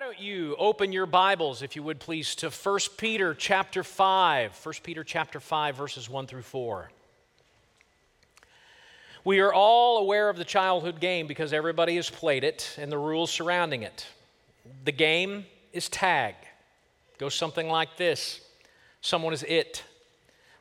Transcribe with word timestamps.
Why 0.00 0.06
don't 0.06 0.20
you 0.20 0.56
open 0.58 0.92
your 0.92 1.04
Bibles, 1.04 1.60
if 1.60 1.76
you 1.76 1.82
would 1.82 2.00
please, 2.00 2.34
to 2.36 2.48
1 2.48 2.78
Peter 2.96 3.34
chapter 3.34 3.84
5. 3.84 4.58
1 4.64 4.74
Peter 4.82 5.04
chapter 5.04 5.40
5, 5.40 5.76
verses 5.76 6.08
1 6.08 6.26
through 6.26 6.40
4. 6.40 6.90
We 9.26 9.40
are 9.40 9.52
all 9.52 9.98
aware 9.98 10.30
of 10.30 10.38
the 10.38 10.44
childhood 10.46 11.00
game 11.00 11.26
because 11.26 11.52
everybody 11.52 11.96
has 11.96 12.08
played 12.08 12.44
it 12.44 12.74
and 12.78 12.90
the 12.90 12.96
rules 12.96 13.30
surrounding 13.30 13.82
it. 13.82 14.06
The 14.86 14.92
game 14.92 15.44
is 15.74 15.90
tag. 15.90 16.34
It 17.12 17.18
goes 17.18 17.34
something 17.34 17.68
like 17.68 17.98
this 17.98 18.40
Someone 19.02 19.34
is 19.34 19.42
it. 19.42 19.84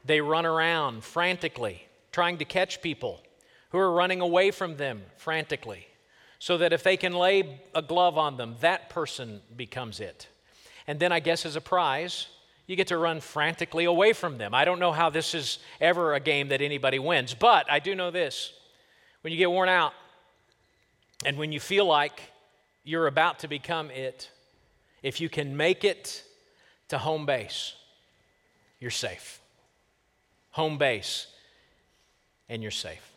They 0.03 0.19
run 0.19 0.45
around 0.45 1.05
frantically, 1.05 1.87
trying 2.11 2.39
to 2.39 2.45
catch 2.45 2.81
people 2.81 3.21
who 3.69 3.77
are 3.77 3.93
running 3.93 4.19
away 4.19 4.51
from 4.51 4.75
them 4.75 5.03
frantically 5.15 5.87
so 6.39 6.57
that 6.57 6.73
if 6.73 6.83
they 6.83 6.97
can 6.97 7.13
lay 7.13 7.59
a 7.75 7.81
glove 7.81 8.17
on 8.17 8.37
them, 8.37 8.55
that 8.61 8.89
person 8.89 9.41
becomes 9.55 9.99
it. 9.99 10.27
And 10.87 10.99
then 10.99 11.11
I 11.11 11.19
guess 11.19 11.45
as 11.45 11.55
a 11.55 11.61
prize, 11.61 12.27
you 12.65 12.75
get 12.75 12.87
to 12.87 12.97
run 12.97 13.19
frantically 13.19 13.85
away 13.85 14.13
from 14.13 14.37
them. 14.37 14.53
I 14.53 14.63
don't 14.63 14.79
know 14.79 14.91
how 14.91 15.09
this 15.09 15.35
is 15.35 15.59
ever 15.81 16.13
a 16.13 16.19
game 16.19 16.49
that 16.49 16.61
anybody 16.61 16.97
wins, 16.97 17.33
but 17.33 17.69
I 17.69 17.79
do 17.79 17.93
know 17.93 18.09
this. 18.09 18.53
When 19.21 19.33
you 19.33 19.37
get 19.37 19.51
worn 19.51 19.69
out 19.69 19.93
and 21.25 21.37
when 21.37 21.51
you 21.51 21.59
feel 21.59 21.85
like 21.85 22.21
you're 22.83 23.07
about 23.07 23.39
to 23.39 23.47
become 23.47 23.91
it, 23.91 24.31
if 25.03 25.19
you 25.19 25.29
can 25.29 25.57
make 25.57 25.83
it 25.83 26.23
to 26.87 26.97
home 26.97 27.25
base, 27.25 27.73
you're 28.79 28.91
safe. 28.91 29.41
Home 30.51 30.77
base, 30.77 31.27
and 32.47 32.61
you're 32.61 32.71
safe. 32.71 33.08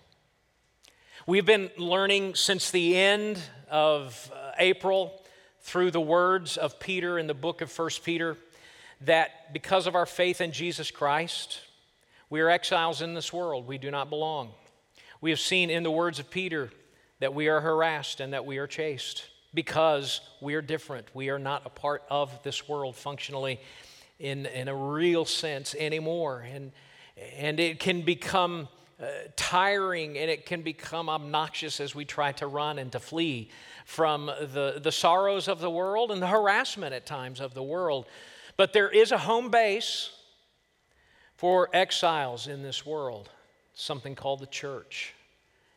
We've 1.24 1.46
been 1.46 1.70
learning 1.78 2.34
since 2.34 2.72
the 2.72 2.96
end 2.96 3.40
of 3.70 4.32
uh, 4.34 4.50
April 4.58 5.22
through 5.60 5.92
the 5.92 6.00
words 6.00 6.56
of 6.56 6.80
Peter 6.80 7.16
in 7.16 7.28
the 7.28 7.34
book 7.34 7.60
of 7.60 7.78
1 7.78 7.90
Peter 8.02 8.36
that 9.02 9.52
because 9.52 9.86
of 9.86 9.94
our 9.94 10.04
faith 10.04 10.40
in 10.40 10.50
Jesus 10.50 10.90
Christ, 10.90 11.60
we 12.28 12.40
are 12.40 12.50
exiles 12.50 13.02
in 13.02 13.14
this 13.14 13.32
world. 13.32 13.68
We 13.68 13.78
do 13.78 13.88
not 13.88 14.10
belong. 14.10 14.50
We 15.20 15.30
have 15.30 15.38
seen 15.38 15.70
in 15.70 15.84
the 15.84 15.92
words 15.92 16.18
of 16.18 16.28
Peter 16.28 16.72
that 17.20 17.32
we 17.32 17.46
are 17.46 17.60
harassed 17.60 18.18
and 18.18 18.32
that 18.32 18.44
we 18.44 18.58
are 18.58 18.66
chased 18.66 19.24
because 19.54 20.22
we 20.40 20.56
are 20.56 20.62
different. 20.62 21.06
We 21.14 21.30
are 21.30 21.38
not 21.38 21.62
a 21.64 21.70
part 21.70 22.02
of 22.10 22.42
this 22.42 22.68
world 22.68 22.96
functionally 22.96 23.60
in, 24.18 24.46
in 24.46 24.66
a 24.66 24.74
real 24.74 25.24
sense 25.24 25.76
anymore. 25.78 26.44
And, 26.52 26.72
and 27.36 27.60
it 27.60 27.78
can 27.78 28.02
become 28.02 28.66
uh, 29.02 29.06
tiring 29.34 30.16
and 30.16 30.30
it 30.30 30.46
can 30.46 30.62
become 30.62 31.08
obnoxious 31.08 31.80
as 31.80 31.92
we 31.94 32.04
try 32.04 32.30
to 32.30 32.46
run 32.46 32.78
and 32.78 32.92
to 32.92 33.00
flee 33.00 33.50
from 33.84 34.26
the, 34.26 34.80
the 34.80 34.92
sorrows 34.92 35.48
of 35.48 35.58
the 35.58 35.70
world 35.70 36.12
and 36.12 36.22
the 36.22 36.26
harassment 36.28 36.94
at 36.94 37.04
times 37.04 37.40
of 37.40 37.52
the 37.52 37.62
world. 37.62 38.06
But 38.56 38.72
there 38.72 38.88
is 38.88 39.10
a 39.10 39.18
home 39.18 39.50
base 39.50 40.10
for 41.36 41.68
exiles 41.72 42.46
in 42.46 42.62
this 42.62 42.86
world, 42.86 43.28
something 43.74 44.14
called 44.14 44.38
the 44.38 44.46
church. 44.46 45.14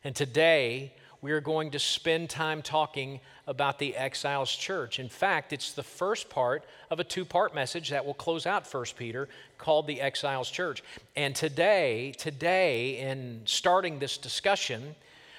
And 0.04 0.16
today, 0.16 0.94
we 1.26 1.32
are 1.32 1.42
going 1.42 1.72
to 1.72 1.80
spend 1.80 2.30
time 2.30 2.62
talking 2.62 3.20
about 3.48 3.80
the 3.80 3.96
Exiles 3.96 4.52
Church. 4.52 5.00
In 5.00 5.10
fact, 5.10 5.54
it's 5.54 5.72
the 5.72 5.82
first 5.82 6.30
part 6.30 6.64
of 6.92 7.00
a 7.00 7.04
two 7.04 7.26
part 7.26 7.56
message 7.56 7.90
that 7.90 8.06
will 8.06 8.14
close 8.14 8.46
out 8.46 8.72
1 8.72 8.86
Peter 8.96 9.28
called 9.58 9.88
the 9.88 10.00
Exiles 10.00 10.52
Church. 10.52 10.84
And 11.16 11.36
today, 11.36 12.14
today, 12.16 13.00
in 13.00 13.42
starting 13.46 13.98
this 13.98 14.20
discussion, 14.20 14.94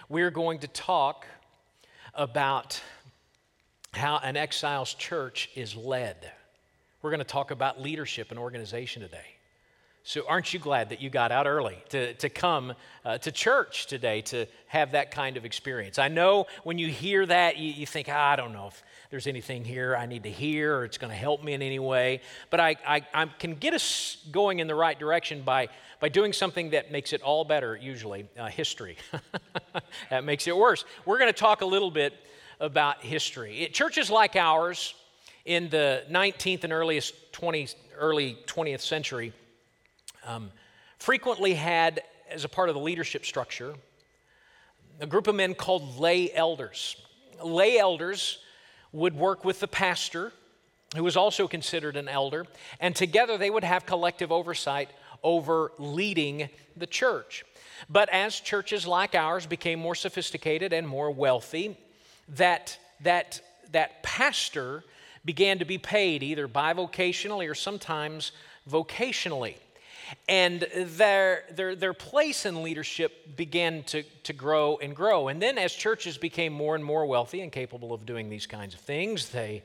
we're 0.09 0.33
going 0.33 0.59
to 0.59 0.67
talk 0.67 1.25
about 2.15 2.83
how 3.93 4.19
an 4.25 4.37
exiles 4.37 4.93
church 4.93 5.51
is 5.55 5.77
led. 5.77 6.33
We're 7.01 7.11
going 7.11 7.19
to 7.19 7.25
talk 7.25 7.53
about 7.53 7.81
leadership 7.81 8.33
and 8.33 8.41
organization 8.41 9.03
today. 9.03 9.36
So, 10.09 10.23
aren't 10.29 10.55
you 10.55 10.61
glad 10.61 10.91
that 10.91 11.03
you 11.03 11.11
got 11.11 11.33
out 11.33 11.49
early 11.49 11.83
to, 11.89 12.15
to 12.15 12.29
come 12.29 12.75
uh, 13.05 13.19
to 13.19 13.33
church 13.33 13.89
today 13.89 14.21
to 14.21 14.47
have 14.69 14.93
that 14.93 15.11
kind 15.11 15.37
of 15.37 15.45
experience? 15.45 15.99
I 15.99 16.07
know 16.07 16.47
when 16.63 16.79
you 16.79 16.87
hear 16.87 17.27
that, 17.27 17.57
you, 17.57 17.73
you 17.73 17.87
think, 17.87 18.07
ah, 18.09 18.31
I 18.31 18.37
don't 18.37 18.53
know 18.53 18.69
if 18.69 18.85
there's 19.11 19.27
anything 19.27 19.65
here 19.65 19.97
I 19.97 20.07
need 20.07 20.23
to 20.23 20.31
hear 20.31 20.77
or 20.77 20.85
it's 20.85 20.97
going 20.97 21.11
to 21.11 21.17
help 21.17 21.43
me 21.43 21.55
in 21.55 21.61
any 21.61 21.81
way. 21.81 22.21
But 22.51 22.61
I, 22.61 22.77
I, 22.87 23.05
I, 23.13 23.27
can 23.27 23.57
get 23.57 23.75
us 23.75 24.19
going 24.31 24.61
in 24.61 24.69
the 24.69 24.77
right 24.77 24.97
direction 24.97 25.43
by, 25.43 25.71
by 25.99 26.09
doing 26.09 26.33
something 26.33 26.71
that 26.71 26.93
makes 26.93 27.13
it 27.13 27.21
all 27.23 27.45
better, 27.45 27.75
usually 27.75 28.29
uh, 28.39 28.47
history. 28.47 28.99
that 30.11 30.23
makes 30.23 30.47
it 30.47 30.57
worse. 30.57 30.85
We're 31.05 31.19
going 31.19 31.33
to 31.33 31.39
talk 31.39 31.63
a 31.63 31.67
little 31.67 31.91
bit 31.91 32.15
about 32.61 33.03
history. 33.03 33.63
It, 33.63 33.75
churches 33.75 34.09
like 34.09 34.37
ours 34.37 34.95
in 35.45 35.69
the 35.69 36.05
19th 36.09 36.63
and 36.63 36.73
earliest 36.73 37.33
20, 37.33 37.71
early 37.99 38.39
20th 38.47 38.83
century 38.83 39.33
um, 40.27 40.51
frequently 40.99 41.55
had, 41.55 42.03
as 42.31 42.45
a 42.45 42.49
part 42.49 42.69
of 42.69 42.75
the 42.75 42.81
leadership 42.81 43.25
structure, 43.25 43.75
a 45.01 45.07
group 45.07 45.27
of 45.27 45.35
men 45.35 45.55
called 45.55 45.99
lay 45.99 46.33
elders. 46.33 46.97
Lay 47.43 47.79
elders 47.79 48.39
would 48.93 49.15
work 49.15 49.45
with 49.45 49.61
the 49.61 49.69
pastor, 49.69 50.33
who 50.95 51.05
was 51.05 51.17
also 51.17 51.47
considered 51.47 51.97
an 51.97 52.09
elder, 52.09 52.47
and 52.81 52.95
together 52.97 53.37
they 53.37 53.51
would 53.51 53.65
have 53.65 53.85
collective 53.87 54.33
oversight 54.33 54.89
over 55.23 55.73
leading 55.79 56.49
the 56.77 56.87
church. 56.87 57.45
But 57.91 58.09
as 58.09 58.41
churches 58.41 58.87
like 58.87 59.15
ours 59.15 59.47
became 59.47 59.79
more 59.79 59.95
sophisticated 59.95 60.73
and 60.73 60.89
more 60.89 61.11
wealthy, 61.11 61.77
that, 62.29 62.79
that, 63.01 63.41
that 63.73 64.03
pastor 64.03 64.83
began 65.25 65.59
to 65.59 65.65
be 65.65 65.79
paid 65.79 66.23
either 66.23 66.49
bivocationally 66.49 67.51
or 67.51 67.55
sometimes 67.55 68.33
vocationally. 68.71 69.57
And 70.29 70.67
their, 70.75 71.45
their, 71.51 71.75
their 71.75 71.95
place 71.95 72.47
in 72.47 72.63
leadership 72.63 73.37
began 73.37 73.83
to, 73.85 74.03
to 74.25 74.33
grow 74.33 74.79
and 74.79 74.95
grow. 74.95 75.29
And 75.29 75.41
then, 75.41 75.59
as 75.59 75.73
churches 75.73 76.19
became 76.19 76.53
more 76.53 76.75
and 76.75 76.85
more 76.85 77.07
wealthy 77.07 77.41
and 77.41 77.51
capable 77.51 77.93
of 77.93 78.07
doing 78.07 78.29
these 78.29 78.47
kinds 78.47 78.75
of 78.75 78.81
things, 78.81 79.31
they, 79.31 79.63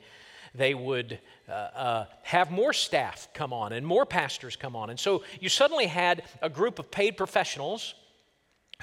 they 0.54 0.74
would 0.74 1.18
uh, 1.48 1.52
uh, 1.52 2.06
have 2.22 2.50
more 2.50 2.72
staff 2.72 3.28
come 3.34 3.52
on 3.52 3.72
and 3.72 3.86
more 3.86 4.04
pastors 4.04 4.56
come 4.56 4.76
on. 4.76 4.90
And 4.90 4.98
so 4.98 5.22
you 5.40 5.48
suddenly 5.48 5.86
had 5.86 6.22
a 6.40 6.48
group 6.48 6.78
of 6.78 6.90
paid 6.90 7.16
professionals 7.16 7.94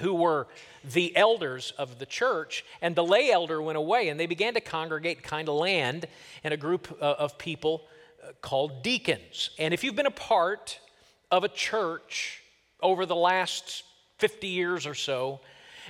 who 0.00 0.14
were 0.14 0.48
the 0.92 1.14
elders 1.16 1.72
of 1.76 1.98
the 1.98 2.06
church, 2.06 2.64
and 2.80 2.96
the 2.96 3.04
lay 3.04 3.30
elder 3.30 3.60
went 3.60 3.76
away, 3.76 4.08
and 4.08 4.18
they 4.18 4.26
began 4.26 4.54
to 4.54 4.60
congregate, 4.60 5.22
kind 5.22 5.48
of 5.48 5.54
land, 5.54 6.06
in 6.42 6.52
a 6.52 6.56
group 6.56 6.96
uh, 7.00 7.14
of 7.18 7.36
people 7.36 7.86
uh, 8.22 8.32
called 8.40 8.82
deacons. 8.82 9.50
And 9.58 9.74
if 9.74 9.84
you've 9.84 9.96
been 9.96 10.06
a 10.06 10.10
part 10.10 10.80
of 11.30 11.44
a 11.44 11.48
church 11.48 12.42
over 12.82 13.06
the 13.06 13.16
last 13.16 13.84
50 14.18 14.46
years 14.46 14.86
or 14.86 14.94
so, 14.94 15.40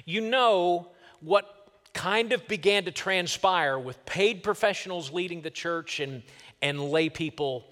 you 0.04 0.20
know 0.20 0.88
what 1.20 1.68
kind 1.92 2.32
of 2.32 2.46
began 2.46 2.84
to 2.84 2.90
transpire 2.90 3.78
with 3.78 4.04
paid 4.06 4.42
professionals 4.42 5.10
leading 5.12 5.42
the 5.42 5.50
church 5.50 6.00
and, 6.00 6.22
and 6.62 6.80
lay 6.80 7.08
people 7.08 7.66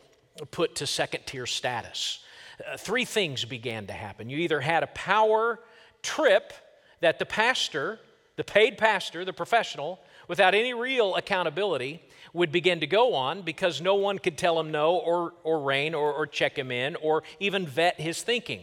put 0.50 0.74
to 0.76 0.86
second 0.86 1.24
tier 1.26 1.46
status. 1.46 2.24
Uh, 2.66 2.76
three 2.76 3.04
things 3.04 3.44
began 3.44 3.86
to 3.86 3.92
happen. 3.92 4.28
You 4.28 4.38
either 4.38 4.60
had 4.60 4.82
a 4.82 4.88
power 4.88 5.60
trip 6.02 6.52
that 7.00 7.18
the 7.18 7.26
pastor, 7.26 8.00
the 8.36 8.44
paid 8.44 8.78
pastor, 8.78 9.24
the 9.24 9.32
professional, 9.32 10.00
without 10.28 10.54
any 10.54 10.74
real 10.74 11.16
accountability, 11.16 12.02
would 12.32 12.52
begin 12.52 12.80
to 12.80 12.86
go 12.86 13.14
on 13.14 13.42
because 13.42 13.80
no 13.80 13.94
one 13.94 14.18
could 14.18 14.36
tell 14.38 14.58
him 14.60 14.70
no 14.70 14.96
or, 14.96 15.32
or 15.44 15.60
rein 15.60 15.94
or, 15.94 16.12
or 16.12 16.26
check 16.26 16.56
him 16.56 16.70
in 16.70 16.96
or 16.96 17.22
even 17.40 17.66
vet 17.66 18.00
his 18.00 18.22
thinking. 18.22 18.62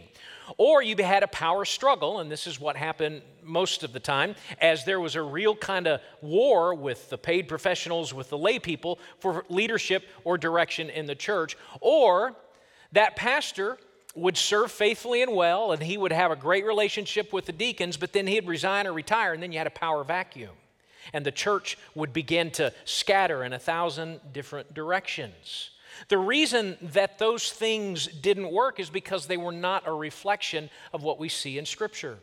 Or 0.58 0.80
you 0.80 0.96
had 1.02 1.24
a 1.24 1.28
power 1.28 1.64
struggle, 1.64 2.20
and 2.20 2.30
this 2.30 2.46
is 2.46 2.60
what 2.60 2.76
happened 2.76 3.22
most 3.42 3.82
of 3.82 3.92
the 3.92 3.98
time, 3.98 4.36
as 4.60 4.84
there 4.84 5.00
was 5.00 5.16
a 5.16 5.22
real 5.22 5.56
kind 5.56 5.88
of 5.88 6.00
war 6.22 6.72
with 6.74 7.10
the 7.10 7.18
paid 7.18 7.48
professionals, 7.48 8.14
with 8.14 8.30
the 8.30 8.38
lay 8.38 8.60
people 8.60 9.00
for 9.18 9.44
leadership 9.48 10.04
or 10.22 10.38
direction 10.38 10.88
in 10.88 11.06
the 11.06 11.16
church. 11.16 11.56
Or 11.80 12.36
that 12.92 13.16
pastor 13.16 13.76
would 14.14 14.36
serve 14.36 14.70
faithfully 14.70 15.20
and 15.20 15.34
well, 15.34 15.72
and 15.72 15.82
he 15.82 15.98
would 15.98 16.12
have 16.12 16.30
a 16.30 16.36
great 16.36 16.64
relationship 16.64 17.32
with 17.32 17.46
the 17.46 17.52
deacons, 17.52 17.96
but 17.96 18.12
then 18.12 18.28
he'd 18.28 18.46
resign 18.46 18.86
or 18.86 18.92
retire, 18.92 19.34
and 19.34 19.42
then 19.42 19.50
you 19.50 19.58
had 19.58 19.66
a 19.66 19.70
power 19.70 20.04
vacuum 20.04 20.52
and 21.12 21.24
the 21.24 21.32
church 21.32 21.78
would 21.94 22.12
begin 22.12 22.50
to 22.52 22.72
scatter 22.84 23.44
in 23.44 23.52
a 23.52 23.58
thousand 23.58 24.20
different 24.32 24.74
directions. 24.74 25.70
The 26.08 26.18
reason 26.18 26.76
that 26.82 27.18
those 27.18 27.50
things 27.50 28.06
didn't 28.06 28.52
work 28.52 28.78
is 28.80 28.90
because 28.90 29.26
they 29.26 29.36
were 29.36 29.52
not 29.52 29.86
a 29.86 29.92
reflection 29.92 30.70
of 30.92 31.02
what 31.02 31.18
we 31.18 31.28
see 31.28 31.58
in 31.58 31.66
Scripture. 31.66 32.18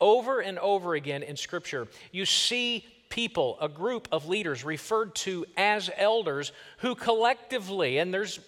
Over 0.00 0.40
and 0.40 0.58
over 0.58 0.94
again 0.94 1.22
in 1.22 1.36
Scripture, 1.36 1.88
you 2.12 2.26
see 2.26 2.84
people, 3.08 3.56
a 3.60 3.68
group 3.68 4.08
of 4.12 4.28
leaders 4.28 4.64
referred 4.64 5.14
to 5.14 5.46
as 5.56 5.90
elders 5.96 6.52
who 6.78 6.94
collectively, 6.94 7.98
and 7.98 8.12
there's 8.12 8.40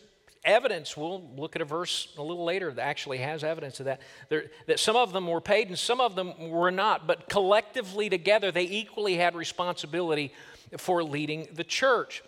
evidence, 0.45 0.97
we'll 0.97 1.23
look 1.37 1.57
at 1.57 1.63
a 1.63 1.65
verse 1.65 2.09
a 2.17 2.23
little 2.23 2.45
later 2.45 2.73
that 2.73 2.83
actually 2.83 3.19
has 3.19 3.45
evidence 3.45 3.81
of 3.81 3.87
that, 3.87 4.01
there, 4.29 4.47
that 4.67 4.81
some 4.81 4.97
of 4.97 5.13
them 5.13 5.27
were 5.27 5.41
paid 5.41 5.69
and 5.69 5.79
some 5.79 6.01
of 6.01 6.15
them 6.15 6.51
were 6.51 6.71
not, 6.71 7.07
but 7.07 7.29
collectively 7.29 8.09
together 8.09 8.51
they 8.51 8.65
equally 8.65 9.17
had 9.17 9.35
responsibility 9.35 10.33
for 10.77 11.03
leading 11.03 11.49
the 11.55 11.65
church. 11.65 12.23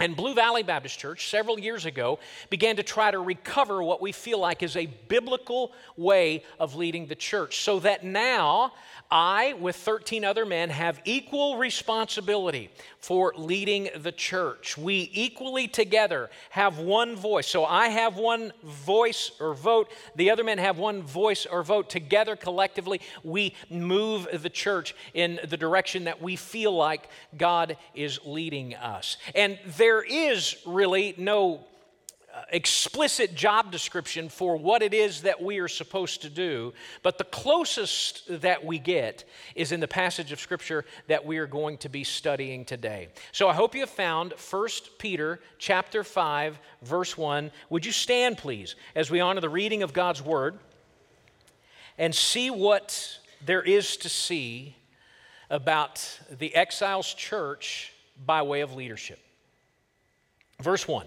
And 0.00 0.16
Blue 0.16 0.34
Valley 0.34 0.62
Baptist 0.62 0.98
Church, 0.98 1.28
several 1.28 1.60
years 1.60 1.84
ago, 1.84 2.20
began 2.48 2.76
to 2.76 2.82
try 2.82 3.10
to 3.10 3.18
recover 3.18 3.82
what 3.82 4.00
we 4.00 4.12
feel 4.12 4.38
like 4.38 4.62
is 4.62 4.74
a 4.74 4.86
biblical 4.86 5.72
way 5.94 6.42
of 6.58 6.74
leading 6.74 7.06
the 7.06 7.14
church. 7.14 7.60
So 7.60 7.80
that 7.80 8.02
now 8.02 8.72
I, 9.10 9.52
with 9.60 9.76
13 9.76 10.24
other 10.24 10.46
men, 10.46 10.70
have 10.70 11.02
equal 11.04 11.58
responsibility 11.58 12.70
for 13.00 13.32
leading 13.36 13.88
the 13.96 14.12
church. 14.12 14.76
We 14.76 15.10
equally 15.12 15.66
together 15.66 16.30
have 16.50 16.78
one 16.78 17.16
voice. 17.16 17.46
So 17.46 17.64
I 17.64 17.88
have 17.88 18.16
one 18.16 18.52
voice 18.62 19.32
or 19.40 19.54
vote, 19.54 19.90
the 20.16 20.30
other 20.30 20.44
men 20.44 20.58
have 20.58 20.78
one 20.78 21.02
voice 21.02 21.46
or 21.46 21.62
vote. 21.62 21.88
Together, 21.88 22.36
collectively, 22.36 23.00
we 23.24 23.54
move 23.70 24.28
the 24.32 24.50
church 24.50 24.94
in 25.14 25.40
the 25.48 25.56
direction 25.56 26.04
that 26.04 26.20
we 26.20 26.36
feel 26.36 26.72
like 26.72 27.08
God 27.36 27.76
is 27.94 28.20
leading 28.24 28.74
us. 28.74 29.16
And 29.34 29.58
there 29.78 30.02
is 30.02 30.56
really 30.66 31.14
no 31.16 31.64
explicit 32.50 33.34
job 33.34 33.70
description 33.70 34.28
for 34.28 34.56
what 34.56 34.82
it 34.82 34.94
is 34.94 35.22
that 35.22 35.42
we 35.42 35.58
are 35.58 35.68
supposed 35.68 36.22
to 36.22 36.30
do, 36.30 36.72
but 37.02 37.18
the 37.18 37.24
closest 37.24 38.40
that 38.40 38.64
we 38.64 38.78
get 38.78 39.24
is 39.54 39.72
in 39.72 39.80
the 39.80 39.88
passage 39.88 40.32
of 40.32 40.40
Scripture 40.40 40.84
that 41.08 41.24
we 41.24 41.38
are 41.38 41.46
going 41.46 41.78
to 41.78 41.88
be 41.88 42.04
studying 42.04 42.64
today. 42.64 43.08
So 43.32 43.48
I 43.48 43.54
hope 43.54 43.74
you 43.74 43.80
have 43.80 43.90
found 43.90 44.34
1 44.50 44.68
Peter 44.98 45.40
chapter 45.58 46.04
5, 46.04 46.58
verse 46.82 47.16
1. 47.16 47.50
Would 47.70 47.86
you 47.86 47.92
stand, 47.92 48.38
please, 48.38 48.76
as 48.94 49.10
we 49.10 49.20
honor 49.20 49.40
the 49.40 49.48
reading 49.48 49.82
of 49.82 49.92
God's 49.92 50.22
Word 50.22 50.58
and 51.98 52.14
see 52.14 52.50
what 52.50 53.18
there 53.44 53.62
is 53.62 53.96
to 53.98 54.08
see 54.08 54.76
about 55.50 56.20
the 56.30 56.54
exiles 56.54 57.12
church 57.12 57.92
by 58.24 58.42
way 58.42 58.60
of 58.60 58.74
leadership. 58.74 59.18
Verse 60.60 60.86
1. 60.86 61.06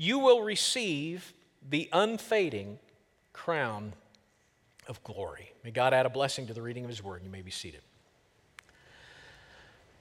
you 0.00 0.18
will 0.18 0.40
receive 0.40 1.34
the 1.68 1.86
unfading 1.92 2.78
crown 3.34 3.92
of 4.88 5.04
glory. 5.04 5.52
May 5.62 5.72
God 5.72 5.92
add 5.92 6.06
a 6.06 6.08
blessing 6.08 6.46
to 6.46 6.54
the 6.54 6.62
reading 6.62 6.84
of 6.84 6.88
His 6.88 7.04
word. 7.04 7.20
You 7.22 7.28
may 7.28 7.42
be 7.42 7.50
seated. 7.50 7.82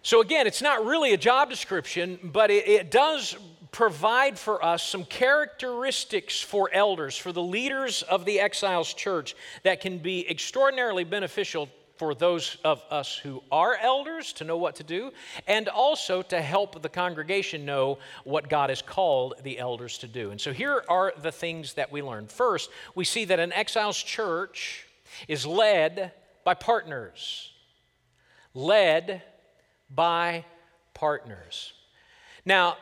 So, 0.01 0.21
again, 0.21 0.47
it's 0.47 0.61
not 0.61 0.85
really 0.85 1.11
a 1.11 1.17
job 1.17 1.49
description, 1.49 2.17
but 2.23 2.49
it, 2.49 2.65
it, 2.65 2.91
does 2.91 3.35
provide 3.73 4.39
for 4.39 4.63
us 4.63 4.83
some 4.83 5.03
characteristics 5.03 6.39
for 6.39 6.69
elders, 6.71 7.17
for 7.17 7.33
the 7.33 7.43
leaders 7.43 8.01
of 8.03 8.23
the 8.23 8.39
exiles 8.39 8.93
church, 8.93 9.35
that 9.63 9.81
can 9.81 9.97
be 9.97 10.25
extraordinarily 10.29 11.03
beneficial 11.03 11.67
for 11.99 12.15
those 12.15 12.55
of 12.63 12.81
us 12.89 13.17
who 13.17 13.43
are 13.51 13.75
elders 13.75 14.31
to 14.31 14.45
know 14.45 14.55
what 14.55 14.75
to 14.75 14.83
do, 14.83 15.11
and 15.47 15.67
also 15.67 16.21
to 16.21 16.41
help 16.41 16.81
the 16.81 16.87
congregation 16.87 17.65
know 17.65 17.99
what 18.23 18.47
God 18.47 18.69
has 18.69 18.81
called 18.81 19.33
the 19.43 19.59
elders 19.59 19.97
to 19.97 20.07
do. 20.07 20.31
And 20.31 20.39
so 20.39 20.53
here 20.53 20.81
are 20.87 21.13
the 21.21 21.31
things 21.33 21.73
that 21.73 21.91
we 21.91 22.01
learned. 22.01 22.31
First, 22.31 22.69
we 22.95 23.03
see 23.03 23.25
that 23.25 23.39
an 23.39 23.51
exiles 23.51 24.01
church 24.01 24.87
is 25.27 25.45
led 25.45 26.13
by 26.45 26.53
partners. 26.53 27.51
Led 28.53 29.21
by 29.93 30.45
partners. 30.93 31.73
Now, 32.45 32.77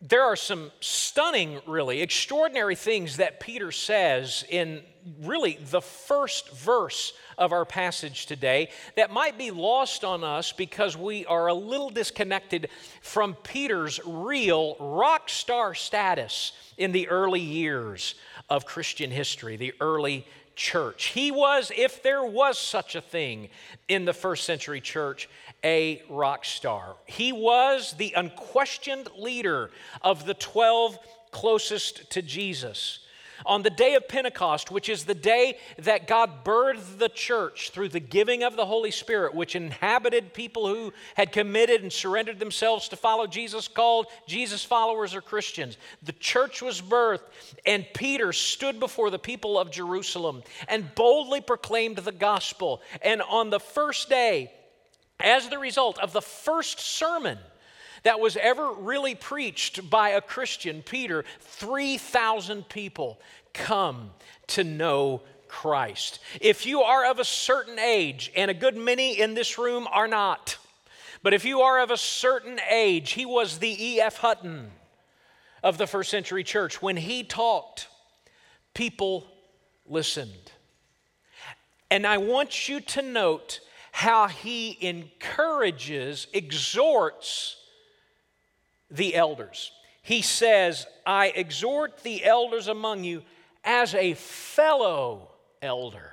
there 0.00 0.24
are 0.24 0.34
some 0.34 0.72
stunning, 0.80 1.60
really 1.64 2.00
extraordinary 2.00 2.74
things 2.74 3.18
that 3.18 3.38
Peter 3.38 3.70
says 3.70 4.44
in 4.50 4.82
really 5.22 5.58
the 5.70 5.80
first 5.80 6.50
verse 6.50 7.12
of 7.38 7.52
our 7.52 7.64
passage 7.64 8.26
today 8.26 8.68
that 8.96 9.10
might 9.10 9.38
be 9.38 9.50
lost 9.50 10.04
on 10.04 10.24
us 10.24 10.52
because 10.52 10.96
we 10.96 11.26
are 11.26 11.48
a 11.48 11.54
little 11.54 11.90
disconnected 11.90 12.68
from 13.00 13.34
Peter's 13.34 14.00
real 14.04 14.76
rock 14.78 15.28
star 15.28 15.74
status 15.74 16.52
in 16.76 16.92
the 16.92 17.08
early 17.08 17.40
years 17.40 18.14
of 18.48 18.66
Christian 18.66 19.10
history, 19.10 19.56
the 19.56 19.74
early 19.80 20.26
church. 20.54 21.06
He 21.06 21.30
was, 21.30 21.72
if 21.76 22.02
there 22.02 22.24
was 22.24 22.58
such 22.58 22.94
a 22.94 23.00
thing 23.00 23.48
in 23.88 24.04
the 24.04 24.12
first 24.12 24.44
century 24.44 24.80
church, 24.80 25.28
a 25.64 26.02
rock 26.08 26.44
star. 26.44 26.96
He 27.06 27.32
was 27.32 27.94
the 27.94 28.12
unquestioned 28.16 29.08
leader 29.16 29.70
of 30.02 30.26
the 30.26 30.34
12 30.34 30.98
closest 31.30 32.10
to 32.10 32.22
Jesus. 32.22 33.00
On 33.46 33.62
the 33.62 33.70
day 33.70 33.94
of 33.94 34.08
Pentecost, 34.08 34.70
which 34.70 34.88
is 34.88 35.04
the 35.04 35.14
day 35.14 35.58
that 35.78 36.06
God 36.06 36.44
birthed 36.44 36.98
the 36.98 37.08
church 37.08 37.70
through 37.70 37.88
the 37.88 38.00
giving 38.00 38.42
of 38.42 38.56
the 38.56 38.66
Holy 38.66 38.90
Spirit, 38.90 39.34
which 39.34 39.56
inhabited 39.56 40.34
people 40.34 40.66
who 40.66 40.92
had 41.14 41.32
committed 41.32 41.82
and 41.82 41.92
surrendered 41.92 42.38
themselves 42.38 42.88
to 42.88 42.96
follow 42.96 43.26
Jesus, 43.26 43.68
called 43.68 44.06
Jesus 44.26 44.64
followers 44.64 45.14
or 45.14 45.20
Christians. 45.20 45.76
The 46.02 46.12
church 46.12 46.62
was 46.62 46.80
birthed, 46.80 47.20
and 47.66 47.86
Peter 47.94 48.32
stood 48.32 48.78
before 48.78 49.10
the 49.10 49.18
people 49.18 49.58
of 49.58 49.70
Jerusalem 49.70 50.42
and 50.68 50.94
boldly 50.94 51.40
proclaimed 51.40 51.96
the 51.96 52.12
gospel. 52.12 52.82
And 53.02 53.22
on 53.22 53.50
the 53.50 53.60
first 53.60 54.08
day, 54.08 54.52
as 55.20 55.48
the 55.48 55.58
result 55.58 55.98
of 55.98 56.12
the 56.12 56.22
first 56.22 56.80
sermon 56.80 57.38
that 58.02 58.20
was 58.20 58.36
ever 58.36 58.72
really 58.72 59.14
preached 59.14 59.88
by 59.88 60.10
a 60.10 60.20
Christian, 60.20 60.82
Peter, 60.82 61.24
3,000 61.40 62.68
people 62.68 63.20
come 63.52 64.10
to 64.48 64.64
know 64.64 65.22
Christ. 65.48 66.18
If 66.40 66.66
you 66.66 66.82
are 66.82 67.10
of 67.10 67.18
a 67.18 67.24
certain 67.24 67.78
age, 67.78 68.32
and 68.34 68.50
a 68.50 68.54
good 68.54 68.76
many 68.76 69.20
in 69.20 69.34
this 69.34 69.58
room 69.58 69.86
are 69.90 70.08
not, 70.08 70.56
but 71.22 71.34
if 71.34 71.44
you 71.44 71.60
are 71.60 71.80
of 71.80 71.90
a 71.90 71.96
certain 71.96 72.58
age, 72.68 73.12
he 73.12 73.26
was 73.26 73.58
the 73.58 73.84
E.F. 73.92 74.16
Hutton 74.16 74.70
of 75.62 75.78
the 75.78 75.86
first 75.86 76.10
century 76.10 76.42
church. 76.42 76.82
When 76.82 76.96
he 76.96 77.22
talked, 77.22 77.86
people 78.74 79.26
listened. 79.86 80.52
And 81.90 82.06
I 82.06 82.18
want 82.18 82.68
you 82.68 82.80
to 82.80 83.02
note 83.02 83.60
how 83.92 84.26
he 84.26 84.78
encourages, 84.80 86.26
exhorts 86.32 87.61
the 88.92 89.16
elders. 89.16 89.72
He 90.02 90.22
says, 90.22 90.86
I 91.04 91.28
exhort 91.28 92.02
the 92.02 92.24
elders 92.24 92.68
among 92.68 93.04
you 93.04 93.22
as 93.64 93.94
a 93.94 94.14
fellow 94.14 95.30
elder. 95.60 96.12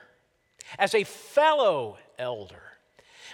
As 0.78 0.96
a 0.96 1.04
fellow 1.04 1.98
elder. 2.18 2.62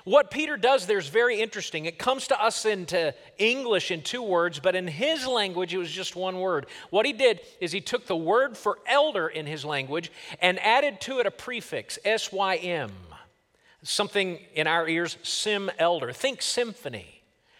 What 0.04 0.30
Peter 0.30 0.56
does 0.56 0.86
there 0.86 1.00
is 1.00 1.08
very 1.08 1.42
interesting. 1.42 1.86
It 1.86 1.98
comes 1.98 2.28
to 2.28 2.42
us 2.42 2.66
into 2.66 3.14
English 3.40 3.90
in 3.90 4.02
two 4.02 4.22
words, 4.22 4.60
but 4.60 4.76
in 4.76 4.88
his 4.88 5.26
language 5.26 5.74
it 5.74 5.80
was 5.80 5.92
just 5.92 6.16
one 6.16 6.40
word. 6.40 6.68
What 6.92 7.08
he 7.08 7.14
did 7.14 7.42
is 7.60 7.72
he 7.72 7.82
took 7.82 8.06
the 8.06 8.16
word 8.16 8.56
for 8.56 8.78
elder 8.86 9.28
in 9.28 9.48
his 9.48 9.66
language 9.66 10.12
and 10.42 10.60
added 10.60 11.02
to 11.02 11.20
it 11.20 11.26
a 11.26 11.32
prefix, 11.32 11.98
S 12.06 12.32
Y 12.32 12.58
M 12.58 12.92
something 13.88 14.40
in 14.54 14.68
our 14.68 14.88
ears, 14.88 15.18
sim 15.24 15.72
elder. 15.80 16.12
Think 16.12 16.42
symphony 16.42 17.15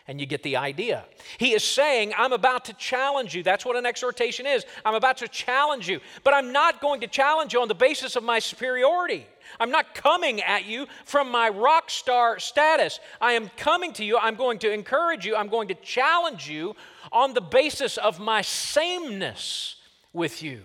and 0.08 0.20
you 0.20 0.28
get 0.28 0.44
the 0.44 0.58
idea. 0.58 1.04
He 1.38 1.54
is 1.54 1.64
saying, 1.64 2.14
I'm 2.16 2.34
about 2.34 2.66
to 2.66 2.74
challenge 2.74 3.34
you. 3.34 3.42
That's 3.42 3.66
what 3.66 3.76
an 3.76 3.86
exhortation 3.86 4.46
is. 4.46 4.66
I'm 4.84 4.94
about 4.94 5.18
to 5.18 5.28
challenge 5.28 5.90
you, 5.90 6.00
but 6.24 6.34
I'm 6.34 6.52
not 6.52 6.80
going 6.80 7.02
to 7.02 7.08
challenge 7.08 7.54
you 7.54 7.62
on 7.62 7.68
the 7.68 7.76
basis 7.76 8.16
of 8.16 8.24
my 8.24 8.40
superiority. 8.40 9.26
I'm 9.60 9.72
not 9.72 9.96
coming 9.96 10.42
at 10.42 10.66
you 10.66 10.88
from 11.06 11.32
my 11.32 11.50
rock 11.50 11.90
star 11.90 12.40
status. 12.40 13.00
I 13.20 13.34
am 13.34 13.50
coming 13.58 13.94
to 13.94 14.06
you. 14.06 14.18
I'm 14.18 14.36
going 14.36 14.60
to 14.60 14.72
encourage 14.72 15.26
you. 15.26 15.36
I'm 15.36 15.50
going 15.50 15.70
to 15.70 15.76
challenge 15.76 16.50
you 16.50 16.76
on 17.12 17.34
the 17.34 17.42
basis 17.42 17.98
of 17.98 18.20
my 18.20 18.42
sameness 18.42 19.78
with 20.14 20.44
you. 20.44 20.64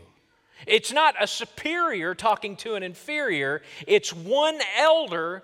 It's 0.67 0.93
not 0.93 1.15
a 1.19 1.27
superior 1.27 2.15
talking 2.15 2.57
to 2.57 2.75
an 2.75 2.83
inferior, 2.83 3.63
it's 3.87 4.13
one 4.13 4.59
elder 4.77 5.43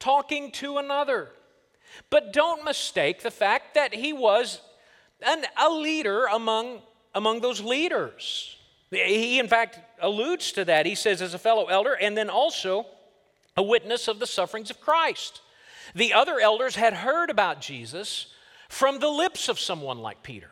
talking 0.00 0.50
to 0.52 0.78
another. 0.78 1.30
But 2.10 2.32
don't 2.32 2.64
mistake 2.64 3.22
the 3.22 3.30
fact 3.30 3.74
that 3.74 3.94
he 3.94 4.12
was 4.12 4.60
an, 5.22 5.44
a 5.60 5.70
leader 5.70 6.26
among, 6.26 6.82
among 7.14 7.40
those 7.40 7.60
leaders. 7.60 8.56
He, 8.90 9.38
in 9.38 9.48
fact, 9.48 9.80
alludes 10.00 10.52
to 10.52 10.64
that. 10.66 10.86
He 10.86 10.94
says, 10.94 11.20
as 11.20 11.34
a 11.34 11.38
fellow 11.38 11.66
elder, 11.66 11.94
and 11.94 12.16
then 12.16 12.30
also 12.30 12.86
a 13.56 13.62
witness 13.62 14.08
of 14.08 14.18
the 14.18 14.26
sufferings 14.26 14.70
of 14.70 14.80
Christ. 14.80 15.40
The 15.94 16.12
other 16.12 16.38
elders 16.38 16.76
had 16.76 16.92
heard 16.92 17.30
about 17.30 17.60
Jesus, 17.60 18.26
from 18.68 18.98
the 18.98 19.08
lips 19.08 19.48
of 19.48 19.58
someone 19.58 19.98
like 19.98 20.22
Peter. 20.22 20.50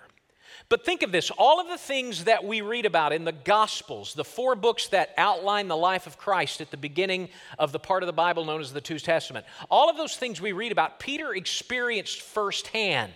But 0.68 0.84
think 0.84 1.02
of 1.02 1.12
this 1.12 1.30
all 1.36 1.60
of 1.60 1.68
the 1.68 1.78
things 1.78 2.24
that 2.24 2.44
we 2.44 2.60
read 2.60 2.86
about 2.86 3.12
in 3.12 3.24
the 3.24 3.32
Gospels, 3.32 4.14
the 4.14 4.24
four 4.24 4.54
books 4.54 4.88
that 4.88 5.12
outline 5.16 5.68
the 5.68 5.76
life 5.76 6.06
of 6.06 6.16
Christ 6.16 6.60
at 6.60 6.70
the 6.70 6.76
beginning 6.76 7.28
of 7.58 7.72
the 7.72 7.78
part 7.78 8.02
of 8.02 8.06
the 8.06 8.12
Bible 8.12 8.44
known 8.44 8.60
as 8.60 8.72
the 8.72 8.82
New 8.88 8.98
Testament, 8.98 9.44
all 9.70 9.90
of 9.90 9.96
those 9.96 10.16
things 10.16 10.40
we 10.40 10.52
read 10.52 10.72
about, 10.72 10.98
Peter 10.98 11.34
experienced 11.34 12.22
firsthand. 12.22 13.12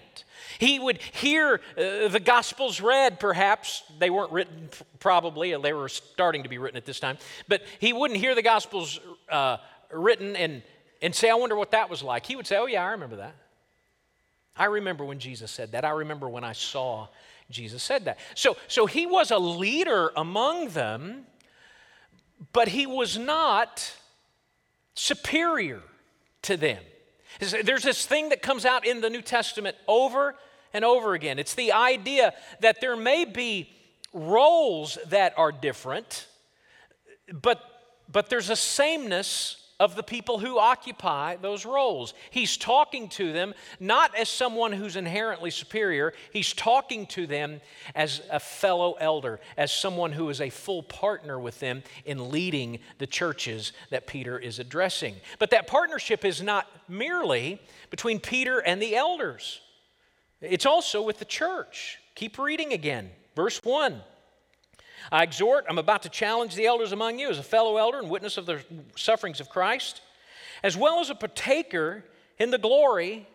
He 0.59 0.79
would 0.79 0.99
hear 0.99 1.61
uh, 1.77 2.09
the 2.09 2.21
Gospels 2.23 2.81
read, 2.81 3.21
perhaps. 3.21 3.83
They 3.99 4.11
weren't 4.11 4.33
written, 4.33 4.69
probably, 5.01 5.57
they 5.57 5.73
were 5.73 5.89
starting 5.89 6.43
to 6.43 6.49
be 6.49 6.59
written 6.59 6.77
at 6.77 6.85
this 6.85 7.01
time. 7.01 7.19
But 7.49 7.63
he 7.79 7.93
wouldn't 7.93 8.21
hear 8.21 8.35
the 8.35 8.43
Gospels 8.43 9.01
uh, 9.29 9.59
written 9.91 10.37
and, 10.37 10.63
and 11.01 11.15
say, 11.15 11.31
I 11.31 11.35
wonder 11.35 11.57
what 11.57 11.73
that 11.73 11.91
was 11.91 12.03
like. 12.03 12.27
He 12.27 12.37
would 12.37 12.47
say, 12.47 12.57
Oh, 12.57 12.67
yeah, 12.67 12.85
I 12.85 12.93
remember 12.93 13.17
that. 13.17 13.35
I 14.57 14.65
remember 14.67 15.05
when 15.05 15.21
Jesus 15.21 15.51
said 15.51 15.73
that. 15.73 15.85
I 15.85 15.91
remember 15.91 16.29
when 16.29 16.45
I 16.45 16.53
saw 16.53 17.07
Jesus 17.51 17.83
said 17.83 18.05
that. 18.05 18.19
So, 18.35 18.57
so 18.67 18.87
he 18.87 19.07
was 19.07 19.31
a 19.31 19.39
leader 19.39 20.13
among 20.17 20.71
them, 20.71 21.27
but 22.53 22.69
he 22.69 22.87
was 22.87 23.17
not 23.17 23.95
superior 24.95 25.83
to 26.43 26.57
them. 26.57 26.83
There's 27.41 27.83
this 27.83 28.05
thing 28.05 28.31
that 28.31 28.43
comes 28.43 28.65
out 28.65 28.87
in 28.87 29.01
the 29.01 29.11
New 29.11 29.23
Testament 29.23 29.77
over 29.87 30.35
and 30.73 30.85
over 30.85 31.15
again. 31.15 31.39
It's 31.39 31.55
the 31.55 31.73
idea 31.73 32.35
that 32.61 32.81
there 32.81 32.97
may 32.97 33.25
be 33.25 33.71
roles 34.13 34.99
that 35.07 35.35
are 35.39 35.53
different, 35.53 36.27
but, 37.33 37.63
but 38.11 38.29
there's 38.29 38.51
a 38.51 38.57
sameness 38.57 39.68
of 39.81 39.95
the 39.95 40.03
people 40.03 40.39
who 40.39 40.59
occupy 40.59 41.37
those 41.37 41.65
roles. 41.65 42.15
He's 42.31 42.57
talking 42.57 43.09
to 43.11 43.33
them 43.33 43.55
not 43.79 44.15
as 44.17 44.29
someone 44.29 44.73
who's 44.73 44.97
inherently 44.97 45.51
superior, 45.51 46.13
he's 46.33 46.53
talking 46.53 47.07
to 47.07 47.27
them 47.27 47.61
as 47.95 48.23
a 48.31 48.41
fellow 48.41 48.95
elder, 48.95 49.41
as 49.57 49.71
someone 49.71 50.13
who 50.13 50.29
is 50.31 50.41
a 50.41 50.51
full 50.51 50.83
partner 50.83 51.39
with 51.39 51.61
them 51.61 51.83
in 52.05 52.31
leading 52.31 52.81
the 52.99 53.07
churches 53.07 53.73
that 53.91 54.07
Peter 54.07 54.39
is 54.39 54.59
addressing. 54.59 55.15
But 55.39 55.51
that 55.51 55.67
partnership 55.67 56.25
is 56.25 56.43
not 56.43 56.67
merely 56.89 57.61
between 57.91 58.19
Peter 58.21 58.59
and 58.59 58.83
the 58.83 58.97
elders, 58.97 59.61
it's 60.41 60.67
also 60.67 61.03
with 61.03 61.19
the 61.19 61.25
church. 61.25 61.99
Keep 62.15 62.39
reading 62.39 62.73
again. 62.73 63.11
Verse 63.35 63.61
1. 63.63 64.01
I 65.11 65.23
exhort, 65.23 65.65
I'm 65.69 65.79
about 65.79 66.03
to 66.03 66.09
challenge 66.09 66.55
the 66.55 66.67
elders 66.67 66.93
among 66.93 67.19
you 67.19 67.31
as 67.31 67.39
a 67.39 67.43
fellow 67.43 67.77
elder 67.77 67.99
and 67.99 68.11
witness 68.11 68.37
of 68.37 68.47
the 68.47 68.63
sufferings 68.97 69.41
of 69.41 69.49
Christ, 69.49 70.03
as 70.63 70.77
well 70.77 71.01
as 71.01 71.11
a 71.11 71.15
partaker 71.15 72.05
in 72.39 72.51
the 72.51 72.59
glory 72.59 73.27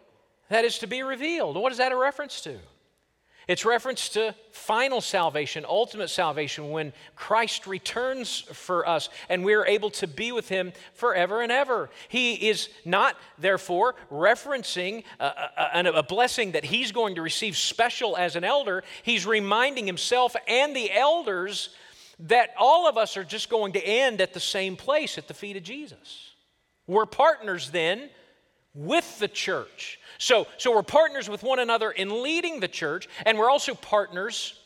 that 0.50 0.66
is 0.66 0.80
to 0.80 0.88
be 0.88 1.04
revealed. 1.04 1.56
What 1.56 1.72
is 1.72 1.78
that 1.80 1.92
a 1.92 1.98
reference 1.98 2.42
to? 2.42 2.60
It's 3.48 3.66
reference 3.66 4.10
to 4.10 4.34
final 4.52 5.02
salvation, 5.02 5.66
ultimate 5.68 6.10
salvation, 6.10 6.72
when 6.72 6.94
Christ 7.16 7.68
returns 7.68 8.42
for 8.42 8.88
us 8.88 9.10
and 9.30 9.44
we 9.44 9.54
are 9.54 9.66
able 9.66 9.90
to 9.92 10.08
be 10.08 10.32
with 10.32 10.48
him 10.48 10.72
forever 10.94 11.42
and 11.42 11.52
ever. 11.52 11.90
He 12.08 12.50
is 12.50 12.70
not, 12.86 13.18
therefore, 13.38 13.96
referencing 14.10 15.04
a, 15.20 15.26
a, 15.26 15.92
a, 15.96 16.04
blessing 16.04 16.54
that 16.54 16.64
he's 16.64 16.92
going 16.92 17.16
to 17.16 17.22
receive 17.22 17.58
special 17.58 18.16
as 18.16 18.36
an 18.36 18.44
elder. 18.44 18.84
He's 19.04 19.26
reminding 19.26 19.88
himself 19.88 20.36
and 20.48 20.76
the 20.76 20.92
elders 20.92 21.70
that 22.20 22.52
all 22.58 22.88
of 22.88 22.98
us 22.98 23.18
are 23.18 23.24
just 23.24 23.50
going 23.50 23.74
to 23.74 23.86
end 23.86 24.22
at 24.22 24.34
the 24.34 24.40
same 24.40 24.76
place 24.78 25.18
at 25.18 25.28
the 25.28 25.34
feet 25.34 25.58
of 25.58 25.64
Jesus. 25.64 26.32
We're 26.88 27.06
partners 27.06 27.72
then 27.72 28.10
with 28.74 29.20
the 29.20 29.28
church. 29.28 30.00
So, 30.24 30.48
so 30.56 30.74
we're 30.74 30.84
partners 30.84 31.28
with 31.28 31.44
one 31.44 31.60
another 31.60 31.92
in 31.92 32.24
leading 32.24 32.62
the 32.62 32.70
church, 32.70 33.10
and 33.26 33.38
we're 33.38 33.50
also 33.50 33.76
partners 33.76 34.58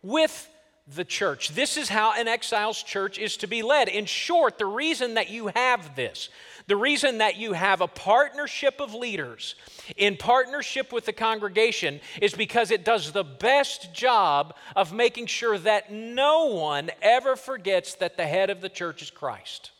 with 0.00 0.48
the 0.96 1.04
church. 1.04 1.50
This 1.50 1.76
is 1.76 1.90
how 1.90 2.14
an 2.14 2.28
exile's 2.28 2.82
church 2.82 3.18
is 3.18 3.36
to 3.36 3.46
be 3.46 3.60
led. 3.60 3.88
In 3.88 4.06
short, 4.06 4.56
the 4.56 4.64
reason 4.64 5.12
that 5.14 5.28
you 5.28 5.48
have 5.48 5.96
this, 5.96 6.30
the 6.66 6.78
reason 6.78 7.18
that 7.18 7.36
you 7.36 7.52
have 7.52 7.82
a 7.82 7.88
partnership 7.88 8.80
of 8.80 8.94
leaders 8.94 9.54
in 9.98 10.16
partnership 10.16 10.94
with 10.94 11.04
the 11.04 11.12
congregation 11.12 12.00
is 12.22 12.32
because 12.32 12.70
it 12.70 12.82
does 12.82 13.12
the 13.12 13.22
best 13.22 13.92
job 13.92 14.56
of 14.74 14.94
making 14.94 15.26
sure 15.26 15.58
that 15.58 15.92
no 15.92 16.46
one 16.46 16.90
ever 17.02 17.36
forgets 17.36 17.96
that 17.96 18.16
the 18.16 18.26
head 18.26 18.48
of 18.48 18.62
the 18.62 18.70
church 18.70 19.02
is 19.02 19.10
Christ. 19.10 19.72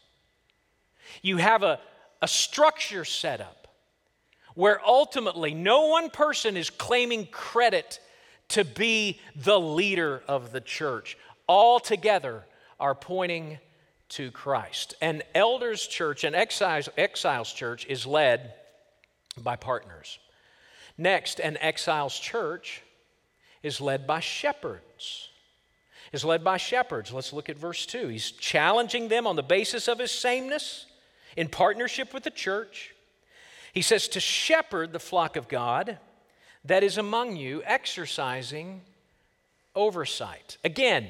You 1.23 1.39
have 1.39 1.63
a, 1.63 1.81
a 2.21 2.29
structure 2.29 3.07
set 3.07 3.41
up 3.41 3.62
where 4.55 4.81
ultimately 4.87 5.55
no 5.55 5.87
one 5.87 6.11
person 6.11 6.57
is 6.57 6.71
claiming 6.71 7.27
credit 7.27 8.01
to 8.49 8.65
be 8.65 9.21
the 9.35 9.59
leader 9.59 10.23
of 10.29 10.53
the 10.53 10.61
church. 10.61 11.17
All 11.47 11.81
together 11.81 12.45
are 12.79 12.95
pointing 12.95 13.59
to 14.11 14.31
Christ. 14.31 14.95
An 15.01 15.23
elders' 15.35 15.87
church, 15.87 16.25
an 16.25 16.35
exiles, 16.35 16.89
exiles 16.99 17.53
church, 17.53 17.87
is 17.87 18.07
led 18.07 18.55
by 19.39 19.57
partners. 19.57 20.19
Next, 20.99 21.41
an 21.41 21.57
exiles 21.59 22.19
church 22.19 22.83
is 23.63 23.81
led 23.81 24.07
by 24.07 24.21
shepherds. 24.21 25.31
Is 26.13 26.25
led 26.25 26.45
by 26.45 26.59
shepherds. 26.59 27.11
Let's 27.11 27.33
look 27.33 27.49
at 27.49 27.57
verse 27.57 27.87
2. 27.87 28.09
He's 28.09 28.33
challenging 28.33 29.09
them 29.09 29.27
on 29.27 29.37
the 29.37 29.43
basis 29.43 29.89
of 29.89 29.99
his 29.99 30.11
sameness 30.11 30.85
in 31.37 31.49
partnership 31.49 32.13
with 32.13 32.25
the 32.25 32.31
church. 32.31 32.95
He 33.73 33.83
says, 33.83 34.07
to 34.09 34.21
shepherd 34.21 34.93
the 34.93 35.01
flock 35.01 35.37
of 35.37 35.49
God 35.49 35.99
that 36.65 36.85
is 36.85 36.99
among 36.99 37.37
you, 37.37 37.63
exercising 37.65 38.83
oversight. 39.75 40.59
Again, 40.65 41.09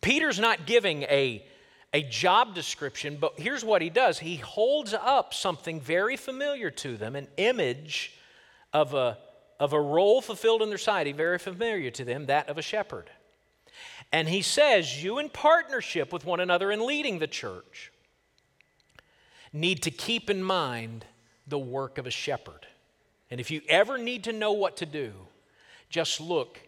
Peter's 0.00 0.38
not 0.38 0.66
giving 0.66 1.02
a, 1.02 1.44
a 1.92 2.02
job 2.04 2.54
description, 2.54 3.18
but 3.20 3.38
here's 3.38 3.64
what 3.64 3.82
he 3.82 3.90
does 3.90 4.18
he 4.20 4.36
holds 4.36 4.94
up 4.94 5.34
something 5.34 5.80
very 5.80 6.16
familiar 6.16 6.70
to 6.70 6.96
them, 6.96 7.16
an 7.16 7.28
image 7.36 8.14
of 8.72 8.94
a, 8.94 9.18
of 9.58 9.72
a 9.72 9.80
role 9.80 10.20
fulfilled 10.20 10.62
in 10.62 10.68
their 10.68 10.78
society, 10.78 11.12
very 11.12 11.38
familiar 11.38 11.90
to 11.90 12.04
them, 12.04 12.26
that 12.26 12.48
of 12.48 12.58
a 12.58 12.62
shepherd. 12.62 13.10
And 14.12 14.28
he 14.28 14.42
says, 14.42 15.02
You, 15.02 15.18
in 15.18 15.28
partnership 15.28 16.12
with 16.12 16.24
one 16.24 16.40
another 16.40 16.70
in 16.70 16.86
leading 16.86 17.18
the 17.18 17.26
church, 17.26 17.92
need 19.52 19.82
to 19.82 19.90
keep 19.90 20.30
in 20.30 20.42
mind 20.42 21.04
the 21.46 21.58
work 21.58 21.98
of 21.98 22.06
a 22.06 22.10
shepherd. 22.10 22.66
And 23.30 23.40
if 23.40 23.50
you 23.50 23.60
ever 23.68 23.98
need 23.98 24.24
to 24.24 24.32
know 24.32 24.52
what 24.52 24.76
to 24.78 24.86
do, 24.86 25.12
just 25.88 26.20
look 26.20 26.60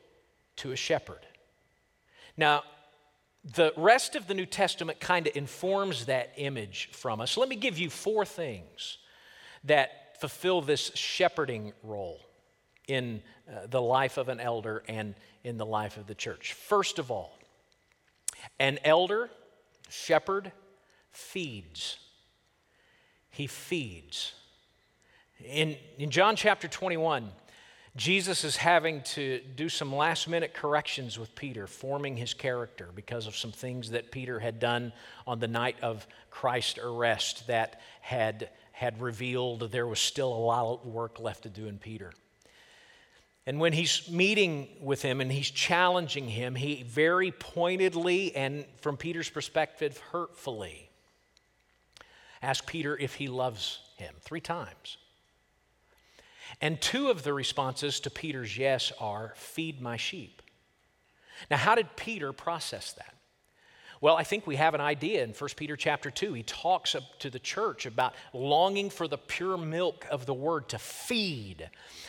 to 0.56 0.72
a 0.72 0.76
shepherd. 0.76 1.26
Now, 2.36 2.62
the 3.44 3.72
rest 3.76 4.16
of 4.16 4.26
the 4.26 4.34
New 4.34 4.46
Testament 4.46 5.00
kind 5.00 5.26
of 5.26 5.36
informs 5.36 6.06
that 6.06 6.32
image 6.36 6.90
from 6.92 7.20
us. 7.20 7.36
Let 7.36 7.48
me 7.48 7.56
give 7.56 7.78
you 7.78 7.90
four 7.90 8.24
things 8.24 8.98
that 9.64 10.18
fulfill 10.20 10.60
this 10.60 10.90
shepherding 10.94 11.72
role 11.82 12.20
in 12.88 13.22
uh, 13.48 13.66
the 13.68 13.80
life 13.80 14.16
of 14.16 14.28
an 14.28 14.40
elder 14.40 14.82
and 14.88 15.14
in 15.44 15.56
the 15.56 15.66
life 15.66 15.96
of 15.96 16.06
the 16.06 16.14
church. 16.14 16.52
First 16.52 16.98
of 16.98 17.10
all, 17.10 17.38
an 18.58 18.78
elder, 18.84 19.30
shepherd, 19.88 20.52
feeds. 21.10 21.98
He 23.30 23.46
feeds. 23.46 24.32
In, 25.44 25.76
in 25.98 26.10
John 26.10 26.34
chapter 26.34 26.66
21, 26.66 27.30
Jesus 27.96 28.44
is 28.44 28.56
having 28.56 29.02
to 29.02 29.40
do 29.56 29.68
some 29.68 29.94
last 29.94 30.28
minute 30.28 30.52
corrections 30.52 31.18
with 31.18 31.34
Peter, 31.34 31.66
forming 31.66 32.16
his 32.16 32.34
character 32.34 32.90
because 32.94 33.26
of 33.26 33.36
some 33.36 33.52
things 33.52 33.90
that 33.90 34.10
Peter 34.10 34.40
had 34.40 34.58
done 34.58 34.92
on 35.26 35.38
the 35.38 35.48
night 35.48 35.76
of 35.82 36.06
Christ's 36.30 36.78
arrest 36.78 37.46
that 37.46 37.80
had, 38.00 38.50
had 38.72 39.00
revealed 39.00 39.70
there 39.70 39.86
was 39.86 40.00
still 40.00 40.32
a 40.32 40.38
lot 40.38 40.74
of 40.74 40.86
work 40.86 41.20
left 41.20 41.44
to 41.44 41.48
do 41.48 41.66
in 41.66 41.78
Peter. 41.78 42.12
And 43.46 43.60
when 43.60 43.72
he's 43.72 44.10
meeting 44.10 44.68
with 44.80 45.02
him 45.02 45.20
and 45.20 45.32
he's 45.32 45.50
challenging 45.50 46.28
him, 46.28 46.54
he 46.54 46.82
very 46.82 47.32
pointedly 47.32 48.34
and, 48.36 48.66
from 48.80 48.96
Peter's 48.96 49.30
perspective, 49.30 49.98
hurtfully 50.12 50.90
asks 52.42 52.64
Peter 52.66 52.96
if 52.96 53.14
he 53.14 53.26
loves 53.26 53.80
him 53.96 54.14
three 54.20 54.40
times. 54.40 54.98
And 56.60 56.80
two 56.80 57.08
of 57.08 57.22
the 57.22 57.32
responses 57.32 58.00
to 58.00 58.10
Peter's 58.10 58.58
yes 58.58 58.92
are 59.00 59.32
feed 59.36 59.80
my 59.80 59.96
sheep. 59.96 60.42
Now, 61.50 61.56
how 61.56 61.74
did 61.74 61.96
Peter 61.96 62.32
process 62.32 62.92
that? 62.94 63.14
Well, 64.00 64.16
I 64.16 64.22
think 64.22 64.46
we 64.46 64.56
have 64.56 64.74
an 64.74 64.80
idea 64.80 65.24
in 65.24 65.30
1 65.30 65.50
Peter 65.56 65.76
chapter 65.76 66.10
2. 66.10 66.32
He 66.34 66.42
talks 66.44 66.94
to 67.18 67.30
the 67.30 67.38
church 67.38 67.84
about 67.84 68.14
longing 68.32 68.90
for 68.90 69.08
the 69.08 69.18
pure 69.18 69.56
milk 69.56 70.06
of 70.10 70.24
the 70.24 70.34
word 70.34 70.68
to 70.68 70.78
feed 70.78 71.68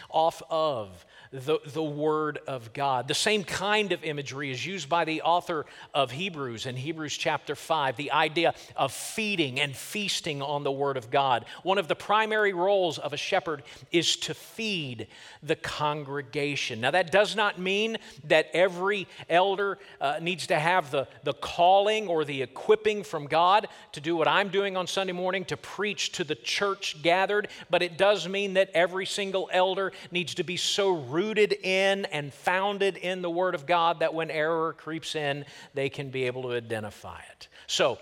off 0.09 0.41
of 0.49 1.05
the, 1.31 1.59
the 1.73 1.83
Word 1.83 2.39
of 2.47 2.73
God. 2.73 3.07
The 3.07 3.13
same 3.13 3.43
kind 3.43 3.91
of 3.91 4.03
imagery 4.03 4.51
is 4.51 4.65
used 4.65 4.89
by 4.89 5.05
the 5.05 5.21
author 5.21 5.65
of 5.93 6.11
Hebrews 6.11 6.65
in 6.65 6.75
Hebrews 6.75 7.15
chapter 7.15 7.55
5, 7.55 7.97
the 7.97 8.11
idea 8.11 8.55
of 8.75 8.91
feeding 8.91 9.59
and 9.59 9.75
feasting 9.75 10.41
on 10.41 10.63
the 10.63 10.71
Word 10.71 10.97
of 10.97 11.11
God. 11.11 11.45
One 11.63 11.77
of 11.77 11.87
the 11.87 11.95
primary 11.95 12.53
roles 12.53 12.97
of 12.97 13.13
a 13.13 13.17
shepherd 13.17 13.63
is 13.91 14.15
to 14.17 14.33
feed 14.33 15.07
the 15.43 15.55
congregation. 15.55 16.81
Now, 16.81 16.91
that 16.91 17.11
does 17.11 17.35
not 17.35 17.59
mean 17.59 17.97
that 18.25 18.47
every 18.53 19.07
elder 19.29 19.77
uh, 20.01 20.19
needs 20.21 20.47
to 20.47 20.57
have 20.57 20.89
the, 20.89 21.07
the 21.23 21.33
calling 21.79 22.09
or 22.09 22.25
the 22.25 22.41
equipping 22.41 23.03
from 23.03 23.25
God 23.25 23.65
to 23.93 24.01
do 24.01 24.13
what 24.13 24.27
I'm 24.27 24.49
doing 24.49 24.75
on 24.75 24.85
Sunday 24.85 25.13
morning 25.13 25.45
to 25.45 25.55
preach 25.55 26.11
to 26.13 26.25
the 26.25 26.35
church 26.35 27.01
gathered, 27.01 27.47
but 27.69 27.81
it 27.81 27.97
does 27.97 28.27
mean 28.27 28.55
that 28.55 28.69
every 28.73 29.05
single 29.05 29.49
elder 29.53 29.93
needs 30.11 30.35
to 30.35 30.43
be 30.43 30.57
so 30.57 30.89
rooted 30.89 31.53
in 31.53 32.03
and 32.05 32.33
founded 32.33 32.97
in 32.97 33.21
the 33.21 33.29
Word 33.29 33.55
of 33.55 33.65
God 33.65 34.01
that 34.01 34.13
when 34.13 34.29
error 34.29 34.73
creeps 34.73 35.15
in, 35.15 35.45
they 35.73 35.87
can 35.87 36.09
be 36.09 36.25
able 36.25 36.41
to 36.43 36.51
identify 36.51 37.21
it. 37.31 37.47
So, 37.67 37.97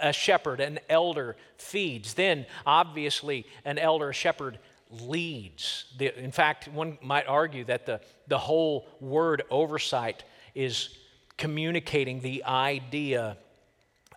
a, 0.00 0.12
shepherd, 0.12 0.60
an 0.60 0.78
elder 0.88 1.36
feeds. 1.58 2.14
Then, 2.14 2.46
obviously, 2.64 3.46
an 3.66 3.78
elder, 3.78 4.10
a 4.10 4.14
shepherd 4.14 4.58
leads. 4.90 5.84
In 5.98 6.32
fact, 6.32 6.68
one 6.68 6.96
might 7.02 7.26
argue 7.26 7.64
that 7.64 7.84
the, 7.84 8.00
the 8.28 8.38
whole 8.38 8.86
word 9.00 9.42
oversight 9.50 10.24
is 10.54 10.96
communicating 11.36 12.20
the 12.20 12.44
idea 12.44 13.36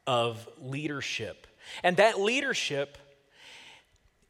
of 0.05 0.47
leadership. 0.61 1.47
And 1.83 1.97
that 1.97 2.19
leadership 2.19 2.97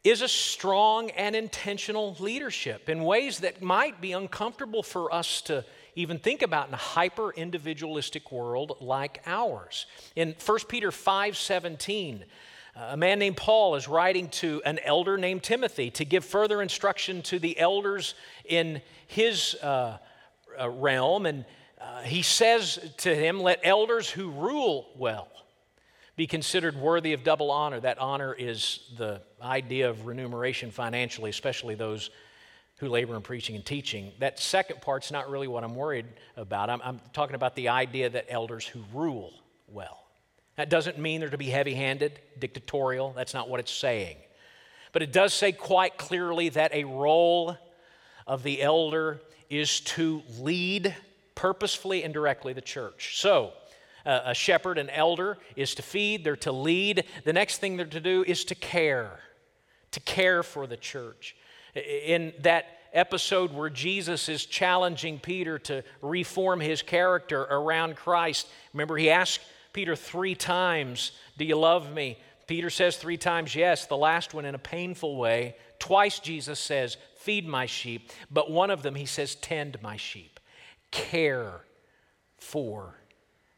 is 0.04 0.22
a 0.22 0.28
strong 0.28 1.10
and 1.12 1.36
intentional 1.36 2.16
leadership 2.20 2.88
in 2.90 3.04
ways 3.04 3.40
that 3.40 3.62
might 3.62 4.00
be 4.00 4.14
uncomfortable 4.14 4.82
for 4.82 5.14
us 5.14 5.42
to 5.42 5.66
even 5.96 6.18
think 6.18 6.42
about 6.42 6.68
in 6.68 6.74
a 6.74 6.78
hyper 6.78 7.32
individualistic 7.32 8.32
world 8.32 8.78
like 8.80 9.22
ours. 9.26 9.86
In 10.16 10.36
1 10.46 10.60
Peter 10.70 10.92
5 10.92 11.36
17, 11.36 12.24
a 12.76 12.96
man 12.96 13.18
named 13.18 13.38
Paul 13.38 13.76
is 13.76 13.88
writing 13.88 14.30
to 14.30 14.62
an 14.64 14.80
elder 14.84 15.18
named 15.18 15.42
Timothy 15.42 15.90
to 15.92 16.06
give 16.06 16.24
further 16.24 16.62
instruction 16.62 17.24
to 17.24 17.40
the 17.40 17.60
elders 17.60 18.14
in 18.46 18.82
his 19.08 19.56
uh, 19.56 19.98
uh, 20.60 20.70
realm. 20.70 21.26
And 21.26 21.44
uh, 21.80 22.02
he 22.02 22.22
says 22.22 22.80
to 22.98 23.16
him, 23.16 23.40
Let 23.40 23.60
elders 23.64 24.10
who 24.10 24.30
rule 24.32 24.90
well 24.98 25.28
be 26.16 26.28
considered 26.28 26.76
worthy 26.76 27.14
of 27.14 27.24
double 27.24 27.52
honor. 27.52 27.80
That 27.80 28.00
honor 28.00 28.34
is 28.34 28.90
the 28.98 29.22
idea 29.42 29.90
of 29.90 30.08
remuneration 30.08 30.72
financially, 30.72 31.30
especially 31.30 31.76
those 31.76 32.10
who 32.78 32.90
labor 32.90 33.16
in 33.16 33.22
preaching 33.22 33.56
and 33.56 33.66
teaching. 33.66 34.12
That 34.20 34.40
second 34.40 34.82
part's 34.82 35.12
not 35.12 35.30
really 35.30 35.48
what 35.48 35.64
I'm 35.64 35.76
worried 35.76 36.06
about. 36.36 36.70
I'm, 36.70 36.82
I'm 36.84 37.02
talking 37.14 37.36
about 37.36 37.56
the 37.56 37.70
idea 37.70 38.10
that 38.10 38.26
elders 38.30 38.66
who 38.66 38.84
rule 38.94 39.34
well. 39.68 40.04
That 40.56 40.70
doesn't 40.70 40.98
mean 40.98 41.20
they're 41.20 41.30
to 41.30 41.38
be 41.38 41.50
heavy 41.50 41.76
handed, 41.76 42.20
dictatorial. 42.40 43.14
That's 43.16 43.34
not 43.34 43.48
what 43.48 43.60
it's 43.60 43.72
saying. 43.72 44.18
But 44.92 45.04
it 45.04 45.12
does 45.12 45.34
say 45.34 45.52
quite 45.52 45.98
clearly 45.98 46.50
that 46.50 46.74
a 46.74 46.84
role 46.84 47.56
of 48.26 48.42
the 48.42 48.62
elder 48.62 49.22
is 49.50 49.82
to 49.82 50.24
lead 50.40 50.96
purposefully 51.38 52.04
and 52.04 52.14
directly 52.16 52.52
the 52.52 52.62
church. 52.62 53.22
So, 53.22 53.54
uh, 54.08 54.22
a 54.26 54.34
shepherd, 54.34 54.80
an 54.80 54.90
elder, 54.90 55.38
is 55.56 55.76
to 55.76 55.84
feed, 55.84 56.24
they're 56.24 56.36
to 56.38 56.52
lead. 56.52 57.04
The 57.26 57.34
next 57.34 57.60
thing 57.60 57.78
they're 57.78 57.86
to 57.86 58.02
do 58.02 58.24
is 58.26 58.44
to 58.46 58.56
care, 58.56 59.20
to 59.92 60.00
care 60.00 60.42
for 60.42 60.66
the 60.66 60.78
church. 60.78 61.36
In 61.76 62.34
that 62.40 62.66
episode 62.92 63.54
where 63.54 63.70
Jesus 63.70 64.30
is 64.30 64.48
challenging 64.48 65.20
Peter 65.20 65.60
to 65.60 65.84
reform 66.02 66.60
his 66.60 66.82
character 66.82 67.44
around 67.44 67.96
Christ, 67.96 68.48
remember 68.74 68.98
he 68.98 69.12
asked 69.12 69.42
Peter 69.74 69.96
three 69.96 70.34
times, 70.34 71.12
Do 71.38 71.46
you 71.46 71.56
love 71.56 71.94
me? 71.94 72.18
Peter 72.48 72.72
says 72.72 72.98
three 72.98 73.18
times 73.18 73.54
yes, 73.54 73.86
the 73.86 73.98
last 73.98 74.34
one 74.34 74.46
in 74.46 74.56
a 74.56 74.60
painful 74.60 75.18
way. 75.18 75.56
Twice 75.78 76.18
Jesus 76.18 76.60
says, 76.60 76.98
Feed 77.18 77.48
my 77.48 77.68
sheep. 77.68 78.10
But 78.32 78.50
one 78.50 78.72
of 78.72 78.82
them 78.82 78.96
he 78.96 79.06
says, 79.06 79.36
Tend 79.36 79.80
my 79.84 79.98
sheep. 79.98 80.37
Care 80.92 81.62
for 82.38 82.96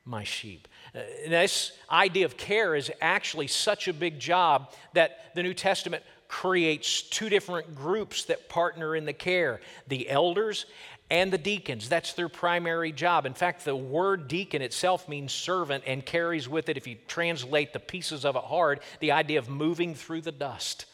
my 0.05 0.23
sheep. 0.23 0.67
Uh, 0.95 0.99
this 1.27 1.71
idea 1.91 2.25
of 2.25 2.35
care 2.35 2.75
is 2.75 2.91
actually 3.01 3.47
such 3.47 3.87
a 3.87 3.93
big 3.93 4.19
job 4.19 4.73
that 4.93 5.35
the 5.35 5.43
New 5.43 5.53
Testament 5.53 6.03
creates 6.27 7.01
two 7.01 7.29
different 7.29 7.75
groups 7.75 8.25
that 8.25 8.49
partner 8.49 8.95
in 8.95 9.05
the 9.05 9.13
care 9.13 9.61
the 9.87 10.09
elders 10.09 10.65
and 11.11 11.33
the 11.33 11.37
deacons. 11.37 11.89
That's 11.89 12.13
their 12.13 12.29
primary 12.29 12.91
job. 12.91 13.25
In 13.25 13.33
fact, 13.33 13.65
the 13.65 13.75
word 13.75 14.27
deacon 14.27 14.61
itself 14.61 15.09
means 15.09 15.31
servant 15.31 15.83
and 15.87 16.05
carries 16.05 16.47
with 16.47 16.69
it, 16.69 16.77
if 16.77 16.85
you 16.85 16.97
translate 17.07 17.73
the 17.73 17.79
pieces 17.79 18.25
of 18.25 18.35
it 18.35 18.43
hard, 18.43 18.81
the 18.99 19.11
idea 19.11 19.39
of 19.39 19.49
moving 19.49 19.95
through 19.95 20.21
the 20.21 20.31
dust. 20.31 20.85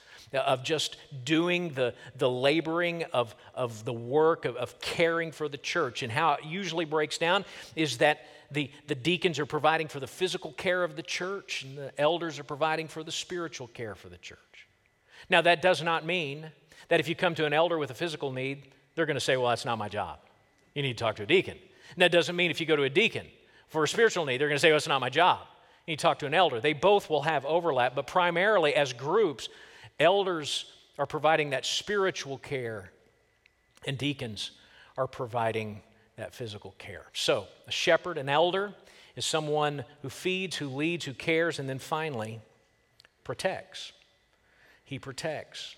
Of 0.41 0.63
just 0.63 0.97
doing 1.23 1.69
the, 1.69 1.93
the 2.17 2.29
laboring 2.29 3.03
of, 3.13 3.35
of 3.53 3.85
the 3.85 3.93
work 3.93 4.45
of, 4.45 4.55
of 4.55 4.79
caring 4.79 5.31
for 5.31 5.47
the 5.47 5.57
church. 5.57 6.03
And 6.03 6.11
how 6.11 6.33
it 6.33 6.45
usually 6.45 6.85
breaks 6.85 7.17
down 7.17 7.45
is 7.75 7.97
that 7.99 8.25
the, 8.51 8.71
the 8.87 8.95
deacons 8.95 9.39
are 9.39 9.45
providing 9.45 9.87
for 9.87 9.99
the 9.99 10.07
physical 10.07 10.53
care 10.53 10.83
of 10.83 10.95
the 10.95 11.03
church, 11.03 11.63
and 11.63 11.77
the 11.77 11.99
elders 11.99 12.39
are 12.39 12.43
providing 12.43 12.87
for 12.87 13.03
the 13.03 13.11
spiritual 13.11 13.67
care 13.67 13.95
for 13.95 14.09
the 14.09 14.17
church. 14.17 14.39
Now, 15.29 15.41
that 15.41 15.61
does 15.61 15.81
not 15.81 16.05
mean 16.05 16.51
that 16.89 16.99
if 16.99 17.07
you 17.07 17.15
come 17.15 17.35
to 17.35 17.45
an 17.45 17.53
elder 17.53 17.77
with 17.77 17.91
a 17.91 17.95
physical 17.95 18.31
need, 18.31 18.73
they're 18.95 19.05
going 19.05 19.15
to 19.15 19.21
say, 19.21 19.37
Well, 19.37 19.49
that's 19.49 19.65
not 19.65 19.77
my 19.77 19.89
job. 19.89 20.19
You 20.73 20.81
need 20.81 20.97
to 20.97 21.03
talk 21.03 21.15
to 21.17 21.23
a 21.23 21.27
deacon. 21.27 21.57
And 21.93 22.01
that 22.01 22.11
doesn't 22.11 22.35
mean 22.35 22.51
if 22.51 22.59
you 22.59 22.65
go 22.65 22.75
to 22.75 22.83
a 22.83 22.89
deacon 22.89 23.25
for 23.67 23.83
a 23.83 23.87
spiritual 23.87 24.25
need, 24.25 24.39
they're 24.39 24.47
going 24.47 24.57
to 24.57 24.61
say, 24.61 24.69
Well, 24.69 24.77
it's 24.77 24.87
not 24.87 25.01
my 25.01 25.09
job. 25.09 25.39
You 25.85 25.91
need 25.91 25.99
to 25.99 26.03
talk 26.03 26.19
to 26.19 26.25
an 26.25 26.33
elder. 26.33 26.59
They 26.59 26.73
both 26.73 27.09
will 27.09 27.23
have 27.23 27.45
overlap, 27.45 27.95
but 27.95 28.07
primarily 28.07 28.73
as 28.75 28.93
groups, 28.93 29.49
elders 29.99 30.65
are 30.97 31.05
providing 31.05 31.51
that 31.51 31.65
spiritual 31.65 32.37
care, 32.37 32.91
and 33.85 33.97
deacons 33.97 34.51
are 34.97 35.07
providing 35.07 35.81
that 36.15 36.33
physical 36.33 36.73
care. 36.77 37.05
So, 37.13 37.47
a 37.67 37.71
shepherd, 37.71 38.17
an 38.17 38.29
elder, 38.29 38.73
is 39.15 39.25
someone 39.25 39.83
who 40.01 40.09
feeds, 40.09 40.55
who 40.57 40.67
leads, 40.67 41.05
who 41.05 41.13
cares, 41.13 41.59
and 41.59 41.67
then 41.67 41.79
finally, 41.79 42.39
protects. 43.23 43.91
He 44.83 44.99
protects. 44.99 45.75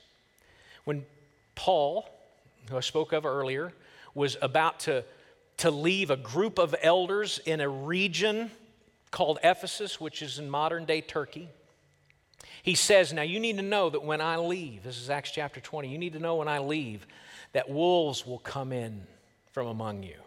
When 0.84 1.06
Paul, 1.56 2.08
who 2.70 2.78
I 2.78 2.82
spoke 2.82 3.14
of 3.14 3.26
earlier, 3.26 3.74
was 4.14 4.38
about 4.42 4.82
to, 4.82 5.04
to 5.58 5.72
leave 5.72 6.12
a 6.12 6.18
group 6.18 6.60
of 6.60 6.76
elders 6.82 7.40
in 7.46 7.62
a 7.62 7.70
region 7.70 8.52
called 9.12 9.40
Ephesus, 9.44 10.00
which 10.00 10.22
is 10.22 10.40
in 10.40 10.50
modern 10.50 10.86
day 10.86 11.02
Turkey, 11.02 11.50
he 12.68 12.76
says, 12.76 13.14
Now 13.14 13.22
you 13.22 13.40
need 13.40 13.56
to 13.56 13.64
know 13.64 13.90
that 13.90 14.04
when 14.04 14.20
I 14.20 14.36
leave, 14.36 14.84
this 14.84 15.00
is 15.00 15.10
Acts 15.10 15.32
chapter 15.32 15.62
20, 15.62 15.88
you 15.88 15.98
need 15.98 16.12
to 16.12 16.20
know 16.20 16.36
when 16.36 16.50
I 16.50 16.60
leave 16.60 17.08
that 17.54 17.70
wolves 17.70 18.28
will 18.28 18.40
come 18.40 18.74
in 18.74 19.08
from 19.54 19.68
among 19.68 20.04
you 20.04 20.18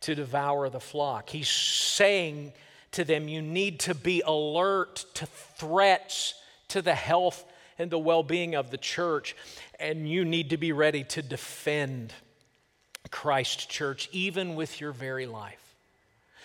to 0.00 0.14
devour 0.14 0.70
the 0.70 0.80
flock. 0.80 1.28
He's 1.28 1.50
saying 1.50 2.54
to 2.92 3.04
them, 3.04 3.28
you 3.28 3.42
need 3.42 3.80
to 3.80 3.94
be 3.94 4.22
alert 4.26 5.04
to 5.16 5.26
threats 5.26 6.32
to 6.68 6.80
the 6.80 6.94
health 6.94 7.44
and 7.78 7.90
the 7.90 7.98
well 7.98 8.22
being 8.22 8.54
of 8.54 8.70
the 8.70 8.78
church, 8.78 9.36
and 9.78 10.08
you 10.08 10.24
need 10.24 10.48
to 10.48 10.56
be 10.56 10.72
ready 10.72 11.04
to 11.04 11.20
defend 11.20 12.14
Christ 13.10 13.68
church, 13.68 14.08
even 14.12 14.54
with 14.54 14.80
your 14.80 14.92
very 14.92 15.26
life. 15.26 15.74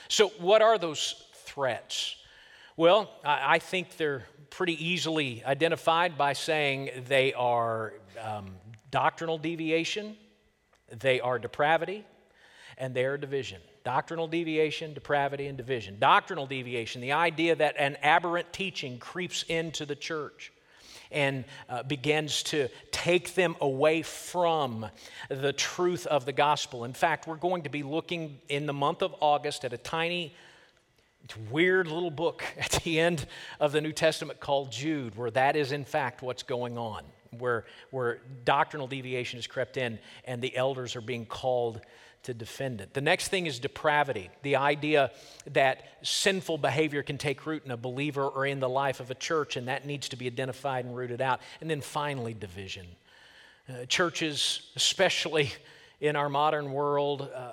So, 0.10 0.28
what 0.40 0.62
are 0.62 0.78
those 0.78 1.24
threats? 1.46 2.18
Well, 2.76 3.10
I 3.24 3.60
think 3.60 3.96
they're 3.96 4.26
pretty 4.50 4.84
easily 4.86 5.44
identified 5.46 6.18
by 6.18 6.34
saying 6.34 6.90
they 7.08 7.34
are 7.34 7.94
um, 8.22 8.52
doctrinal 8.92 9.38
deviation, 9.38 10.16
they 11.00 11.20
are 11.20 11.40
depravity, 11.40 12.06
and 12.78 12.96
their 12.96 13.18
division. 13.18 13.62
Doctrinal 13.84 14.28
deviation, 14.28 14.94
depravity, 14.94 15.48
and 15.48 15.58
division. 15.58 15.98
Doctrinal 16.00 16.46
deviation, 16.46 17.02
the 17.02 17.12
idea 17.12 17.56
that 17.56 17.76
an 17.78 17.98
aberrant 18.02 18.52
teaching 18.52 18.98
creeps 18.98 19.44
into 19.44 19.86
the 19.86 19.96
church 19.96 20.52
and 21.12 21.44
uh, 21.70 21.84
begins 21.84 22.44
to 22.44 22.68
take 22.92 23.34
them 23.34 23.56
away 23.62 24.02
from 24.02 24.86
the 25.30 25.54
truth 25.54 26.06
of 26.06 26.26
the 26.26 26.32
gospel. 26.32 26.84
In 26.84 26.94
fact, 26.94 27.28
we're 27.28 27.36
going 27.36 27.64
to 27.64 27.70
be 27.70 27.84
looking 27.84 28.40
in 28.48 28.66
the 28.66 28.74
month 28.74 29.02
of 29.02 29.16
August 29.20 29.66
at 29.66 29.74
a 29.74 29.78
tiny, 29.78 30.36
weird 31.38 31.88
little 31.88 32.12
book 32.12 32.44
at 32.58 32.72
the 32.84 33.00
end 33.00 33.26
of 33.60 33.72
the 33.72 33.82
New 33.82 33.94
Testament 33.94 34.40
called 34.40 34.72
Jude, 34.72 35.16
where 35.16 35.32
that 35.32 35.56
is, 35.56 35.72
in 35.72 35.86
fact, 35.86 36.22
what's 36.22 36.44
going 36.44 36.78
on, 36.78 37.04
where, 37.38 37.66
where 37.92 38.20
doctrinal 38.46 38.88
deviation 38.88 39.38
has 39.38 39.48
crept 39.48 39.78
in 39.78 40.00
and 40.26 40.42
the 40.42 40.56
elders 40.56 40.96
are 40.96 41.02
being 41.02 41.26
called 41.26 41.82
to 42.24 42.34
defend 42.34 42.82
it. 42.82 42.94
The 42.94 43.02
next 43.02 43.30
thing 43.30 43.46
is 43.46 43.60
depravity, 43.60 44.30
the 44.42 44.58
idea 44.58 45.12
that 45.52 45.84
sinful 46.02 46.58
behavior 46.58 47.02
can 47.02 47.18
take 47.18 47.46
root 47.46 47.64
in 47.66 47.72
a 47.72 47.78
believer 47.78 48.28
or 48.28 48.46
in 48.46 48.60
the 48.60 48.68
life 48.68 49.00
of 49.00 49.10
a 49.10 49.16
church, 49.16 49.56
and 49.56 49.68
that 49.68 49.86
needs 49.86 50.10
to 50.10 50.18
be 50.18 50.28
identified 50.28 50.86
and 50.86 50.96
rooted 50.96 51.22
out. 51.22 51.40
And 51.62 51.70
then 51.70 51.82
finally, 51.82 52.34
division. 52.34 52.88
Uh, 53.70 53.86
churches, 53.86 54.72
especially 54.76 55.52
in 56.02 56.16
our 56.16 56.28
modern 56.28 56.72
world, 56.74 57.30
uh, 57.34 57.52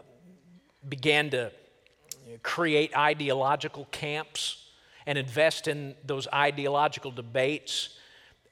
began 0.88 1.30
to 1.30 1.52
create 2.42 2.96
ideological 2.96 3.86
camps 3.90 4.64
and 5.06 5.16
invest 5.16 5.68
in 5.68 5.94
those 6.04 6.26
ideological 6.32 7.10
debates 7.10 7.90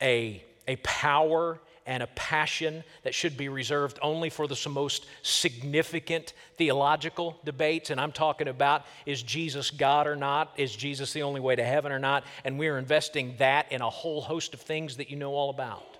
a, 0.01 0.43
a 0.69 0.77
power 0.77 1.59
and 1.87 2.03
a 2.03 2.07
passion 2.09 2.83
that 3.03 3.15
should 3.15 3.37
be 3.37 3.49
reserved 3.49 3.99
only 4.01 4.31
for 4.31 4.47
the 4.47 4.69
most 4.71 5.07
significant 5.23 6.33
theological 6.57 7.39
debates. 7.45 7.91
And 7.91 8.01
I'm 8.01 8.13
talking 8.13 8.49
about 8.49 8.87
is 9.05 9.23
Jesus 9.23 9.71
God 9.71 10.07
or 10.07 10.17
not? 10.17 10.53
Is 10.57 10.75
Jesus 10.75 11.13
the 11.13 11.23
only 11.23 11.41
way 11.41 11.57
to 11.57 11.65
heaven 11.65 11.93
or 11.93 11.99
not? 11.99 12.25
And 12.45 12.59
we're 12.59 12.79
investing 12.79 13.35
that 13.39 13.71
in 13.71 13.83
a 13.83 13.91
whole 13.91 14.23
host 14.23 14.55
of 14.55 14.61
things 14.61 14.97
that 14.97 15.11
you 15.11 15.17
know 15.17 15.35
all 15.35 15.51
about. 15.51 15.99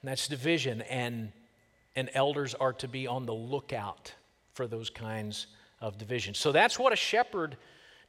And 0.00 0.10
that's 0.10 0.28
division, 0.28 0.80
and, 0.82 1.30
and 1.94 2.08
elders 2.14 2.54
are 2.54 2.72
to 2.74 2.88
be 2.88 3.06
on 3.06 3.26
the 3.26 3.34
lookout 3.34 4.14
for 4.54 4.66
those 4.66 4.88
kinds 4.88 5.46
of 5.80 5.98
divisions. 5.98 6.38
So 6.38 6.52
that's 6.52 6.78
what 6.78 6.92
a 6.92 6.96
shepherd 6.96 7.56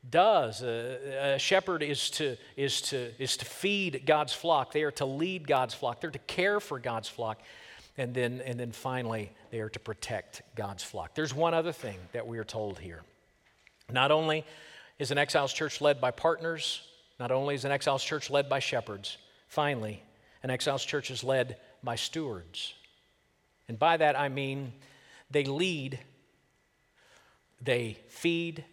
does. 0.09 0.61
A, 0.61 1.35
a, 1.35 1.39
shepherd 1.39 1.83
is 1.83 2.09
to, 2.11 2.35
is, 2.55 2.81
to, 2.81 3.11
is 3.21 3.37
to 3.37 3.45
feed 3.45 4.03
God's 4.05 4.33
flock, 4.33 4.71
they 4.73 4.83
are 4.83 4.91
to 4.91 5.05
lead 5.05 5.47
God's 5.47 5.73
flock, 5.73 6.01
they're 6.01 6.11
to 6.11 6.19
care 6.19 6.59
for 6.59 6.79
God's 6.79 7.07
flock. 7.07 7.39
And 7.97 8.13
then, 8.13 8.41
and 8.45 8.57
then 8.59 8.71
finally, 8.71 9.31
they 9.51 9.59
are 9.59 9.69
to 9.69 9.79
protect 9.79 10.41
God's 10.55 10.81
flock. 10.81 11.13
There's 11.13 11.33
one 11.33 11.53
other 11.53 11.73
thing 11.73 11.97
that 12.13 12.25
we 12.25 12.37
are 12.37 12.43
told 12.43 12.79
here. 12.79 13.01
Not 13.91 14.11
only 14.11 14.45
is 14.97 15.11
an 15.11 15.17
exiles 15.17 15.51
church 15.51 15.81
led 15.81 15.99
by 15.99 16.11
partners, 16.11 16.87
not 17.19 17.31
only 17.31 17.53
is 17.53 17.65
an 17.65 17.71
exiles 17.71 18.03
church 18.03 18.29
led 18.29 18.47
by 18.47 18.59
shepherds, 18.59 19.17
finally, 19.47 20.01
an 20.41 20.49
exiles 20.49 20.85
church 20.85 21.11
is 21.11 21.23
led 21.23 21.57
by 21.83 21.95
stewards. 21.95 22.73
And 23.67 23.77
by 23.77 23.97
that 23.97 24.17
I 24.17 24.29
mean 24.29 24.73
they 25.29 25.43
lead, 25.43 25.99
they 27.61 27.97
feed, 28.09 28.65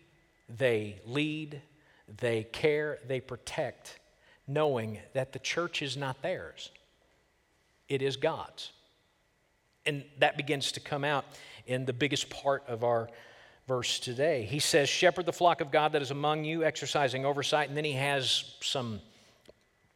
they 0.48 1.00
lead, 1.04 1.60
they 2.20 2.44
care, 2.44 2.98
they 3.06 3.20
protect, 3.20 3.98
knowing 4.46 4.98
that 5.12 5.32
the 5.32 5.38
church 5.38 5.82
is 5.82 5.96
not 5.96 6.22
theirs, 6.22 6.70
it 7.88 8.02
is 8.02 8.16
God's. 8.16 8.72
And 9.86 10.04
that 10.18 10.36
begins 10.36 10.72
to 10.72 10.80
come 10.80 11.04
out 11.04 11.24
in 11.66 11.84
the 11.86 11.92
biggest 11.92 12.28
part 12.28 12.62
of 12.66 12.84
our 12.84 13.08
verse 13.66 13.98
today. 14.00 14.42
He 14.42 14.58
says, 14.58 14.88
Shepherd 14.88 15.26
the 15.26 15.32
flock 15.32 15.60
of 15.60 15.70
God 15.70 15.92
that 15.92 16.02
is 16.02 16.10
among 16.10 16.44
you, 16.44 16.64
exercising 16.64 17.24
oversight. 17.24 17.68
And 17.68 17.76
then 17.76 17.84
he 17.84 17.92
has 17.92 18.56
some 18.60 19.00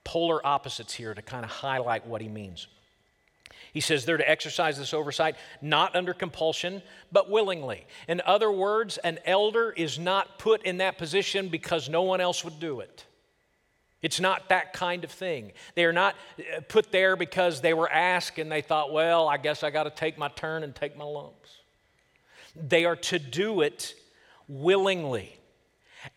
polar 0.05 0.47
opposites 0.47 0.95
here 0.95 1.15
to 1.15 1.23
kind 1.23 1.45
of 1.45 1.51
highlight 1.51 2.07
what 2.07 2.21
he 2.21 2.29
means. 2.29 2.69
He 3.73 3.81
says 3.81 4.05
they're 4.05 4.19
to 4.19 4.31
exercise 4.31 4.77
this 4.79 4.93
oversight 4.93 5.37
not 5.63 5.97
under 5.97 6.13
compulsion, 6.13 6.83
but 7.11 7.31
willingly. 7.31 7.87
In 8.07 8.21
other 8.27 8.53
words, 8.53 8.99
an 8.99 9.19
elder 9.25 9.71
is 9.71 9.99
not 9.99 10.39
put 10.39 10.63
in 10.65 10.77
that 10.79 10.99
position 10.99 11.49
because 11.49 11.89
no 11.89 12.03
one 12.03 12.21
else 12.21 12.45
would 12.45 12.61
do 12.61 12.81
it. 12.81 13.07
It's 14.03 14.21
not 14.21 14.49
that 14.51 14.73
kind 14.73 15.05
of 15.05 15.11
thing. 15.11 15.53
They 15.75 15.85
are 15.85 15.93
not 15.93 16.17
uh, 16.39 16.61
put 16.69 16.91
there 16.93 17.17
because 17.17 17.61
they 17.61 17.73
were 17.73 17.91
asked 17.91 18.39
and 18.39 18.51
they 18.51 18.61
thought, 18.61 18.93
well, 18.93 19.29
I 19.29 19.39
guess 19.39 19.63
I 19.63 19.71
got 19.71 19.85
to 19.85 19.91
take 19.91 20.19
my 20.19 20.29
turn 20.29 20.65
and 20.65 20.75
take 20.75 20.97
my 20.97 21.05
lumps. 21.05 21.51
They 22.55 22.85
are 22.85 22.97
to 22.97 23.19
do 23.19 23.63
it 23.63 23.95
willingly, 24.49 25.39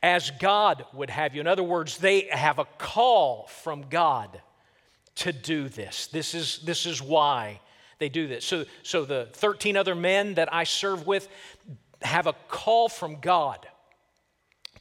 as 0.03 0.31
God 0.31 0.83
would 0.93 1.11
have 1.11 1.35
you. 1.35 1.41
In 1.41 1.47
other 1.47 1.63
words, 1.63 1.99
they 1.99 2.27
have 2.31 2.59
a 2.59 2.65
call 2.77 3.47
from 3.47 3.85
God 3.87 4.41
to 5.15 5.31
do 5.31 5.69
this. 5.69 6.07
This 6.07 6.33
is, 6.33 6.59
this 6.59 6.85
is 6.85 7.01
why 7.01 7.61
they 7.99 8.09
do 8.09 8.27
this. 8.27 8.45
So, 8.45 8.65
so 8.83 9.05
the 9.05 9.29
13 9.33 9.77
other 9.77 9.95
men 9.95 10.35
that 10.35 10.53
I 10.53 10.63
serve 10.65 11.07
with 11.07 11.27
have 12.01 12.27
a 12.27 12.33
call 12.47 12.89
from 12.89 13.19
God 13.19 13.65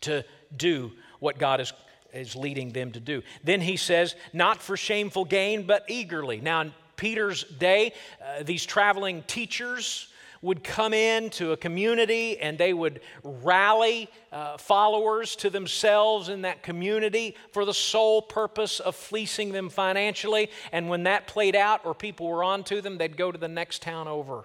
to 0.03 0.25
do 0.57 0.93
what 1.21 1.39
God 1.39 1.61
is, 1.61 1.73
is 2.13 2.37
leading 2.37 2.71
them 2.71 2.93
to 2.93 3.01
do. 3.01 3.23
Then 3.43 3.61
he 3.61 3.77
says, 3.77 4.15
not 4.33 4.61
for 4.61 4.77
shameful 4.77 5.25
gain, 5.25 5.67
but 5.67 5.85
eagerly. 5.89 6.41
Now, 6.41 6.61
in 6.63 6.73
Peter's 6.97 7.45
day, 7.45 7.93
uh, 8.21 8.43
these 8.43 8.67
traveling 8.67 9.23
teachers, 9.23 10.09
would 10.45 10.63
come 10.63 10.93
into 10.93 11.53
a 11.53 11.57
community 11.57 12.39
and 12.39 12.59
they 12.59 12.75
would 12.75 13.01
rally 13.23 14.11
uh, 14.31 14.59
followers 14.59 15.35
to 15.37 15.49
themselves 15.49 16.29
in 16.29 16.43
that 16.43 16.63
community 16.63 17.35
for 17.51 17.65
the 17.65 17.73
sole 17.73 18.21
purpose 18.21 18.79
of 18.79 18.95
fleecing 18.95 19.53
them 19.53 19.71
financially. 19.71 20.51
And 20.71 20.91
when 20.91 21.05
that 21.05 21.27
played 21.27 21.57
out 21.57 21.87
or 21.87 21.95
people 21.95 22.29
were 22.29 22.45
onto 22.45 22.83
them, 22.83 22.99
they'd 22.99 23.17
go 23.17 23.33
to 23.33 23.39
the 23.39 23.49
next 23.49 23.81
town 23.81 24.07
over. 24.07 24.45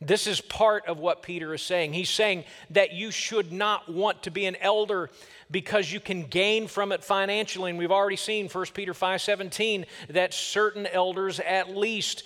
This 0.00 0.26
is 0.26 0.40
part 0.40 0.86
of 0.86 0.98
what 0.98 1.22
Peter 1.22 1.54
is 1.54 1.62
saying. 1.62 1.94
He's 1.94 2.10
saying 2.10 2.44
that 2.70 2.92
you 2.92 3.10
should 3.10 3.52
not 3.52 3.90
want 3.90 4.24
to 4.24 4.30
be 4.30 4.44
an 4.44 4.56
elder 4.56 5.08
because 5.50 5.90
you 5.90 6.00
can 6.00 6.24
gain 6.24 6.66
from 6.66 6.92
it 6.92 7.02
financially. 7.02 7.70
And 7.70 7.78
we've 7.78 7.92
already 7.92 8.16
seen 8.16 8.48
1 8.48 8.74
Peter 8.74 8.92
5:17 8.92 9.86
that 10.10 10.34
certain 10.34 10.86
elders 10.86 11.40
at 11.40 11.74
least 11.74 12.24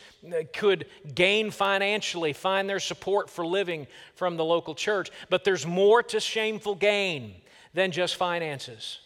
could 0.52 0.86
gain 1.14 1.50
financially, 1.50 2.32
find 2.32 2.68
their 2.68 2.80
support 2.80 3.30
for 3.30 3.46
living 3.46 3.86
from 4.14 4.36
the 4.36 4.44
local 4.44 4.74
church. 4.74 5.10
But 5.30 5.44
there's 5.44 5.66
more 5.66 6.02
to 6.04 6.20
shameful 6.20 6.74
gain 6.74 7.34
than 7.74 7.92
just 7.92 8.16
finances. 8.16 8.98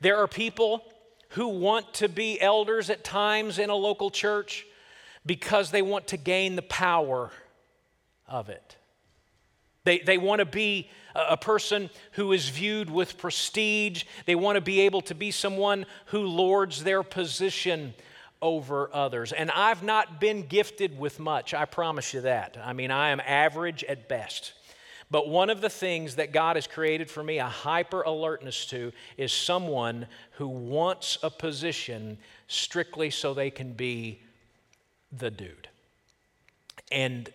There 0.00 0.16
are 0.16 0.28
people 0.28 0.84
who 1.30 1.48
want 1.48 1.92
to 1.94 2.08
be 2.08 2.40
elders 2.40 2.90
at 2.90 3.04
times 3.04 3.58
in 3.58 3.70
a 3.70 3.74
local 3.74 4.10
church 4.10 4.66
because 5.26 5.70
they 5.70 5.82
want 5.82 6.08
to 6.08 6.16
gain 6.16 6.56
the 6.56 6.62
power 6.62 7.30
of 8.26 8.48
it. 8.48 8.76
They, 9.84 9.98
they 9.98 10.18
want 10.18 10.40
to 10.40 10.44
be 10.44 10.90
a 11.14 11.36
person 11.36 11.90
who 12.12 12.32
is 12.32 12.48
viewed 12.48 12.90
with 12.90 13.18
prestige. 13.18 14.04
They 14.26 14.34
want 14.34 14.56
to 14.56 14.60
be 14.60 14.80
able 14.80 15.00
to 15.02 15.14
be 15.14 15.30
someone 15.30 15.86
who 16.06 16.20
lords 16.20 16.84
their 16.84 17.02
position 17.02 17.94
over 18.40 18.90
others. 18.92 19.32
And 19.32 19.50
I've 19.50 19.82
not 19.82 20.20
been 20.20 20.46
gifted 20.46 20.98
with 20.98 21.18
much, 21.18 21.54
I 21.54 21.64
promise 21.64 22.14
you 22.14 22.22
that. 22.22 22.56
I 22.62 22.72
mean, 22.72 22.90
I 22.90 23.10
am 23.10 23.20
average 23.20 23.84
at 23.84 24.08
best. 24.08 24.52
But 25.10 25.28
one 25.28 25.48
of 25.48 25.60
the 25.60 25.70
things 25.70 26.16
that 26.16 26.32
God 26.32 26.56
has 26.56 26.66
created 26.66 27.10
for 27.10 27.22
me 27.22 27.38
a 27.38 27.46
hyper 27.46 28.02
alertness 28.02 28.66
to 28.66 28.92
is 29.16 29.32
someone 29.32 30.06
who 30.32 30.48
wants 30.48 31.18
a 31.22 31.30
position 31.30 32.18
strictly 32.46 33.10
so 33.10 33.32
they 33.32 33.50
can 33.50 33.72
be 33.72 34.20
the 35.10 35.30
dude. 35.30 35.68
And, 36.92 37.30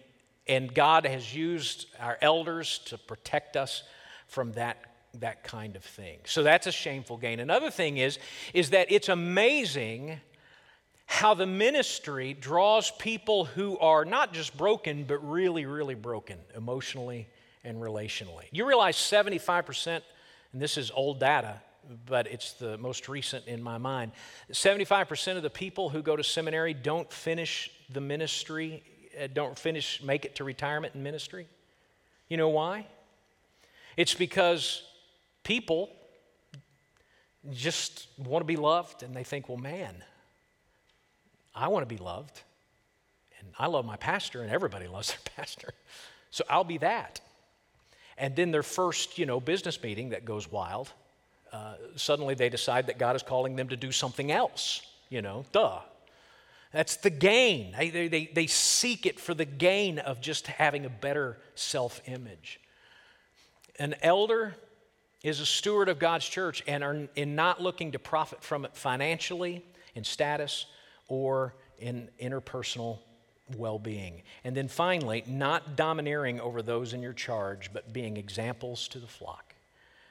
and 0.47 0.73
God 0.73 1.05
has 1.05 1.35
used 1.35 1.87
our 1.99 2.17
elders 2.21 2.79
to 2.85 2.97
protect 2.97 3.57
us 3.57 3.83
from 4.27 4.51
that, 4.53 4.77
that 5.15 5.43
kind 5.43 5.75
of 5.75 5.83
thing. 5.83 6.19
So 6.25 6.43
that's 6.43 6.67
a 6.67 6.71
shameful 6.71 7.17
gain. 7.17 7.39
Another 7.39 7.71
thing 7.71 7.97
is, 7.97 8.19
is 8.53 8.69
that 8.69 8.91
it's 8.91 9.09
amazing 9.09 10.19
how 11.05 11.33
the 11.33 11.45
ministry 11.45 12.33
draws 12.33 12.91
people 12.91 13.45
who 13.45 13.77
are 13.79 14.05
not 14.05 14.33
just 14.33 14.57
broken, 14.57 15.03
but 15.03 15.19
really, 15.19 15.65
really 15.65 15.95
broken 15.95 16.39
emotionally 16.55 17.27
and 17.63 17.77
relationally. 17.77 18.45
You 18.51 18.67
realize 18.67 18.95
75%, 18.95 20.01
and 20.53 20.61
this 20.61 20.77
is 20.77 20.91
old 20.91 21.19
data, 21.19 21.61
but 22.05 22.27
it's 22.27 22.53
the 22.53 22.77
most 22.77 23.09
recent 23.09 23.45
in 23.45 23.61
my 23.61 23.77
mind 23.77 24.13
75% 24.51 25.35
of 25.35 25.43
the 25.43 25.49
people 25.49 25.89
who 25.89 26.01
go 26.01 26.15
to 26.15 26.23
seminary 26.23 26.73
don't 26.73 27.11
finish 27.11 27.69
the 27.89 28.01
ministry, 28.01 28.83
uh, 29.21 29.27
don't 29.33 29.57
finish, 29.57 30.01
make 30.01 30.25
it 30.25 30.35
to 30.35 30.43
retirement 30.43 30.95
in 30.95 31.03
ministry. 31.03 31.47
You 32.29 32.37
know 32.37 32.49
why? 32.49 32.87
It's 33.97 34.13
because 34.13 34.81
people 35.43 35.89
just 37.51 38.07
want 38.17 38.41
to 38.41 38.45
be 38.45 38.55
loved 38.55 39.03
and 39.03 39.15
they 39.15 39.23
think, 39.23 39.49
well, 39.49 39.57
man, 39.57 40.03
I 41.55 41.67
want 41.67 41.87
to 41.87 41.95
be 41.95 42.01
loved. 42.01 42.41
And 43.39 43.47
I 43.59 43.67
love 43.67 43.85
my 43.85 43.97
pastor, 43.97 44.41
and 44.41 44.51
everybody 44.51 44.87
loves 44.93 45.09
their 45.09 45.35
pastor. 45.35 45.73
So 46.31 46.43
I'll 46.49 46.63
be 46.63 46.79
that. 46.79 47.21
And 48.17 48.35
then 48.35 48.51
their 48.51 48.63
first, 48.63 49.17
you 49.17 49.25
know, 49.25 49.39
business 49.39 49.81
meeting 49.81 50.09
that 50.09 50.25
goes 50.25 50.51
wild, 50.51 50.91
uh, 51.51 51.75
suddenly 51.95 52.35
they 52.35 52.49
decide 52.49 52.87
that 52.87 52.97
God 52.97 53.15
is 53.15 53.23
calling 53.23 53.55
them 53.55 53.69
to 53.69 53.75
do 53.75 53.91
something 53.91 54.31
else, 54.31 54.81
you 55.09 55.21
know, 55.21 55.45
duh. 55.51 55.79
That's 56.71 56.95
the 56.95 57.11
gain. 57.11 57.75
They, 57.77 58.07
they, 58.07 58.25
they 58.33 58.47
seek 58.47 59.05
it 59.05 59.19
for 59.19 59.35
the 59.35 59.45
gain 59.45 59.99
of 59.99 60.19
just 60.21 60.47
having 60.47 60.85
a 60.85 60.89
better 60.89 61.37
self 61.53 62.01
image. 62.07 62.59
An 63.77 63.95
elder 64.01 64.55
is 65.21 65.39
a 65.39 65.45
steward 65.45 65.87
of 65.87 65.99
God's 65.99 66.27
church 66.27 66.63
and 66.67 66.83
are 66.83 67.07
in 67.15 67.35
not 67.35 67.61
looking 67.61 67.91
to 67.91 67.99
profit 67.99 68.43
from 68.43 68.65
it 68.65 68.75
financially, 68.75 69.63
in 69.95 70.03
status, 70.03 70.65
or 71.07 71.55
in 71.77 72.09
interpersonal 72.21 72.99
well 73.57 73.79
being. 73.79 74.23
And 74.43 74.55
then 74.55 74.67
finally, 74.67 75.23
not 75.27 75.75
domineering 75.75 76.39
over 76.39 76.61
those 76.61 76.93
in 76.93 77.01
your 77.01 77.13
charge, 77.13 77.71
but 77.73 77.93
being 77.93 78.17
examples 78.17 78.87
to 78.89 78.99
the 78.99 79.07
flock. 79.07 79.53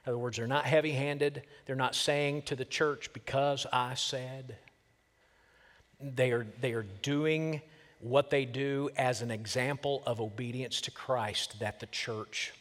In 0.04 0.10
other 0.10 0.18
words, 0.18 0.36
they're 0.36 0.46
not 0.46 0.64
heavy 0.64 0.92
handed. 0.92 1.42
They're 1.66 1.76
not 1.76 1.94
saying 1.94 2.42
to 2.42 2.56
the 2.56 2.64
church, 2.64 3.12
because 3.12 3.66
I 3.72 3.94
said. 3.94 4.56
They 6.00 6.32
are, 6.32 6.46
they 6.60 6.72
are 6.72 6.82
doing 7.02 7.62
what 8.00 8.30
they 8.30 8.44
do 8.44 8.90
as 8.96 9.22
an 9.22 9.30
example 9.30 10.02
of 10.04 10.20
obedience 10.20 10.80
to 10.82 10.90
Christ 10.90 11.60
that 11.60 11.78
the 11.78 11.86
church 11.86 12.52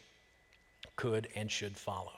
could 0.95 1.27
and 1.35 1.49
should 1.49 1.75
follow. 1.75 2.11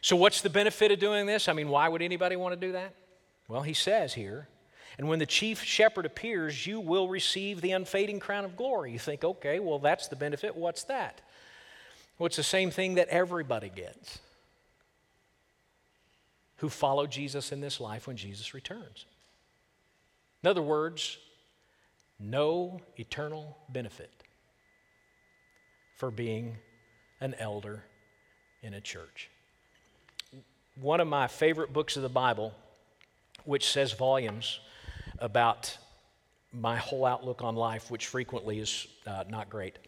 So, 0.00 0.14
what's 0.14 0.40
the 0.40 0.50
benefit 0.50 0.92
of 0.92 1.00
doing 1.00 1.26
this? 1.26 1.48
I 1.48 1.52
mean, 1.52 1.68
why 1.68 1.88
would 1.88 2.02
anybody 2.02 2.36
want 2.36 2.58
to 2.58 2.66
do 2.66 2.72
that? 2.72 2.94
Well, 3.48 3.62
he 3.62 3.74
says 3.74 4.14
here, 4.14 4.48
and 4.98 5.08
when 5.08 5.18
the 5.18 5.26
chief 5.26 5.62
shepherd 5.62 6.06
appears, 6.06 6.66
you 6.66 6.80
will 6.80 7.08
receive 7.08 7.60
the 7.60 7.72
unfading 7.72 8.20
crown 8.20 8.44
of 8.44 8.56
glory. 8.56 8.92
You 8.92 8.98
think, 8.98 9.24
okay, 9.24 9.60
well, 9.60 9.78
that's 9.78 10.08
the 10.08 10.16
benefit. 10.16 10.56
What's 10.56 10.84
that? 10.84 11.20
Well, 12.18 12.26
it's 12.26 12.36
the 12.36 12.42
same 12.42 12.70
thing 12.70 12.94
that 12.94 13.08
everybody 13.08 13.68
gets 13.68 14.18
who 16.56 16.70
follow 16.70 17.06
Jesus 17.06 17.52
in 17.52 17.60
this 17.60 17.78
life 17.80 18.06
when 18.06 18.16
Jesus 18.16 18.54
returns. 18.54 19.04
In 20.42 20.48
other 20.48 20.62
words, 20.62 21.18
no 22.18 22.80
eternal 22.96 23.58
benefit 23.68 24.10
for 25.96 26.10
being 26.10 26.56
an 27.20 27.34
elder 27.38 27.84
in 28.62 28.72
a 28.72 28.80
church 28.80 29.28
one 30.80 31.00
of 31.00 31.08
my 31.08 31.26
favorite 31.26 31.72
books 31.72 31.96
of 31.96 32.02
the 32.02 32.08
Bible, 32.08 32.52
which 33.44 33.70
says 33.70 33.92
volumes 33.92 34.60
about 35.20 35.76
my 36.52 36.76
whole 36.76 37.04
outlook 37.04 37.42
on 37.42 37.54
life, 37.54 37.90
which 37.90 38.06
frequently 38.06 38.58
is 38.58 38.86
uh, 39.06 39.24
not 39.28 39.50
great, 39.50 39.78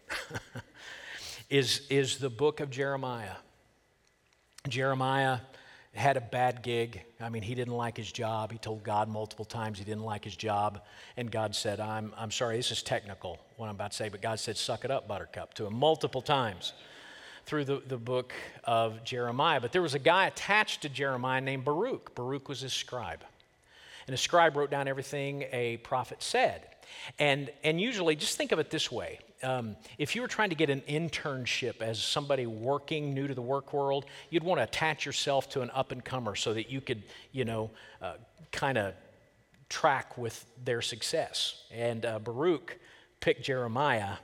is, 1.49 1.81
is 1.89 2.17
the 2.17 2.29
book 2.29 2.59
of 2.59 2.69
Jeremiah. 2.69 3.35
Jeremiah 4.67 5.39
had 5.93 6.17
a 6.17 6.21
bad 6.21 6.61
gig. 6.61 7.01
I 7.19 7.29
mean, 7.29 7.41
he 7.41 7.55
didn't 7.55 7.73
like 7.73 7.97
his 7.97 8.11
job. 8.11 8.51
He 8.51 8.57
told 8.57 8.83
God 8.83 9.09
multiple 9.09 9.45
times 9.45 9.79
he 9.79 9.85
didn't 9.85 10.03
like 10.03 10.23
his 10.23 10.35
job. 10.35 10.81
And 11.17 11.31
God 11.31 11.55
said, 11.55 11.79
I'm, 11.79 12.13
I'm 12.17 12.31
sorry, 12.31 12.57
this 12.57 12.71
is 12.71 12.83
technical, 12.83 13.39
what 13.57 13.67
I'm 13.67 13.75
about 13.75 13.91
to 13.91 13.97
say, 13.97 14.09
but 14.09 14.21
God 14.21 14.39
said, 14.39 14.57
suck 14.57 14.85
it 14.85 14.91
up, 14.91 15.07
buttercup, 15.07 15.53
to 15.55 15.65
him 15.65 15.73
multiple 15.75 16.21
times 16.21 16.73
through 17.45 17.65
the, 17.65 17.81
the 17.87 17.97
book 17.97 18.33
of 18.63 19.03
Jeremiah. 19.03 19.59
But 19.59 19.71
there 19.71 19.81
was 19.81 19.95
a 19.95 19.99
guy 19.99 20.27
attached 20.27 20.83
to 20.83 20.89
Jeremiah 20.89 21.41
named 21.41 21.65
Baruch. 21.65 22.13
Baruch 22.13 22.47
was 22.47 22.61
his 22.61 22.73
scribe. 22.73 23.23
And 24.09 24.15
a 24.15 24.17
scribe 24.17 24.57
wrote 24.57 24.71
down 24.71 24.87
everything 24.87 25.43
a 25.51 25.77
prophet 25.77 26.23
said. 26.23 26.63
And, 27.19 27.51
and 27.63 27.79
usually, 27.79 28.15
just 28.15 28.37
think 28.37 28.51
of 28.51 28.57
it 28.57 28.71
this 28.71 28.91
way 28.91 29.19
um, 29.43 29.75
if 29.99 30.15
you 30.15 30.23
were 30.23 30.27
trying 30.27 30.49
to 30.49 30.55
get 30.55 30.71
an 30.71 30.81
internship 30.89 31.83
as 31.83 32.01
somebody 32.01 32.47
working 32.47 33.13
new 33.13 33.27
to 33.27 33.35
the 33.35 33.41
work 33.43 33.71
world, 33.71 34.05
you'd 34.31 34.43
want 34.43 34.57
to 34.57 34.63
attach 34.63 35.05
yourself 35.05 35.47
to 35.49 35.61
an 35.61 35.69
up 35.75 35.91
and 35.91 36.03
comer 36.03 36.35
so 36.35 36.55
that 36.55 36.71
you 36.71 36.81
could, 36.81 37.03
you 37.31 37.45
know, 37.45 37.69
uh, 38.01 38.13
kind 38.51 38.79
of 38.79 38.95
track 39.69 40.17
with 40.17 40.43
their 40.65 40.81
success. 40.81 41.65
And 41.69 42.03
uh, 42.03 42.17
Baruch 42.17 42.79
picked 43.19 43.43
Jeremiah 43.43 44.15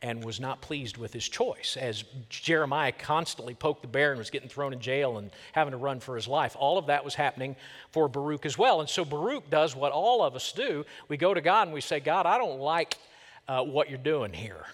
and 0.00 0.24
was 0.24 0.40
not 0.40 0.60
pleased 0.60 0.96
with 0.96 1.12
his 1.12 1.28
choice. 1.28 1.76
As 1.80 2.04
Jeremiah 2.28 2.92
constantly 2.92 3.54
poked 3.54 3.82
the 3.82 3.88
bear 3.88 4.10
and 4.10 4.18
was 4.18 4.30
getting 4.30 4.48
thrown 4.48 4.72
in 4.72 4.80
jail 4.80 5.18
and 5.18 5.30
having 5.52 5.72
to 5.72 5.76
run 5.76 6.00
for 6.00 6.16
his 6.16 6.26
life, 6.26 6.56
all 6.58 6.78
of 6.78 6.86
that 6.86 7.04
was 7.04 7.14
happening 7.14 7.54
for 7.90 8.08
Baruch 8.08 8.44
as 8.44 8.58
well. 8.58 8.80
And 8.80 8.88
so 8.88 9.04
Baruch 9.04 9.48
does 9.50 9.76
what 9.76 9.92
all 9.92 10.22
of 10.22 10.34
us 10.34 10.52
do 10.52 10.84
we 11.08 11.16
go 11.16 11.32
to 11.34 11.40
God 11.40 11.68
and 11.68 11.74
we 11.74 11.80
say, 11.80 12.00
God, 12.00 12.26
I 12.26 12.38
don't 12.38 12.60
like 12.60 12.96
uh, 13.46 13.62
what 13.62 13.88
you're 13.88 13.98
doing 13.98 14.32
here. 14.32 14.64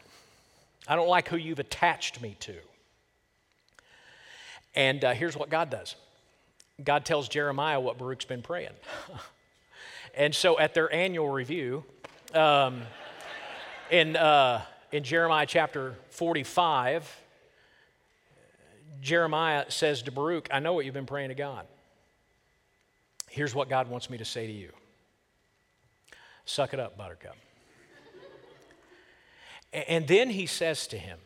I 0.87 0.97
don't 0.97 1.09
like 1.09 1.29
who 1.29 1.37
you've 1.37 1.59
attached 1.59 2.23
me 2.23 2.37
to. 2.41 2.55
And 4.75 5.05
uh, 5.05 5.13
here's 5.13 5.37
what 5.37 5.51
God 5.51 5.71
does 5.71 5.97
God 6.83 7.05
tells 7.05 7.29
Jeremiah 7.29 7.81
what 7.81 7.99
Baruch's 7.99 8.25
been 8.25 8.43
praying. 8.43 8.75
and 10.15 10.35
so 10.35 10.59
at 10.59 10.73
their 10.73 10.93
annual 10.93 11.29
review, 11.29 11.85
um, 12.35 12.83
in 13.91 14.17
uh, 14.17 14.63
in 14.93 15.05
Jeremiah 15.05 15.47
chapter 15.47 15.95
45, 16.11 17.21
Jeremiah 19.01 19.67
says 19.69 20.03
to 20.03 20.13
Baruch, 20.13 20.49
I 20.51 20.61
know 20.61 20.73
what 20.73 20.85
you've 20.85 20.95
been 20.95 21.07
praying 21.07 21.29
to 21.29 21.35
God. 21.35 21.67
Here's 23.29 23.55
what 23.55 23.69
God 23.69 23.89
wants 23.89 24.09
me 24.09 24.19
to 24.19 24.25
say 24.25 24.47
to 24.47 24.53
you 24.53 24.71
Suck 26.45 26.73
it 26.73 26.81
up, 26.81 26.97
Buttercup. 26.97 27.37
and 29.73 30.09
then 30.09 30.31
he 30.31 30.47
says 30.47 30.87
to 30.89 30.99
him, 30.99 31.19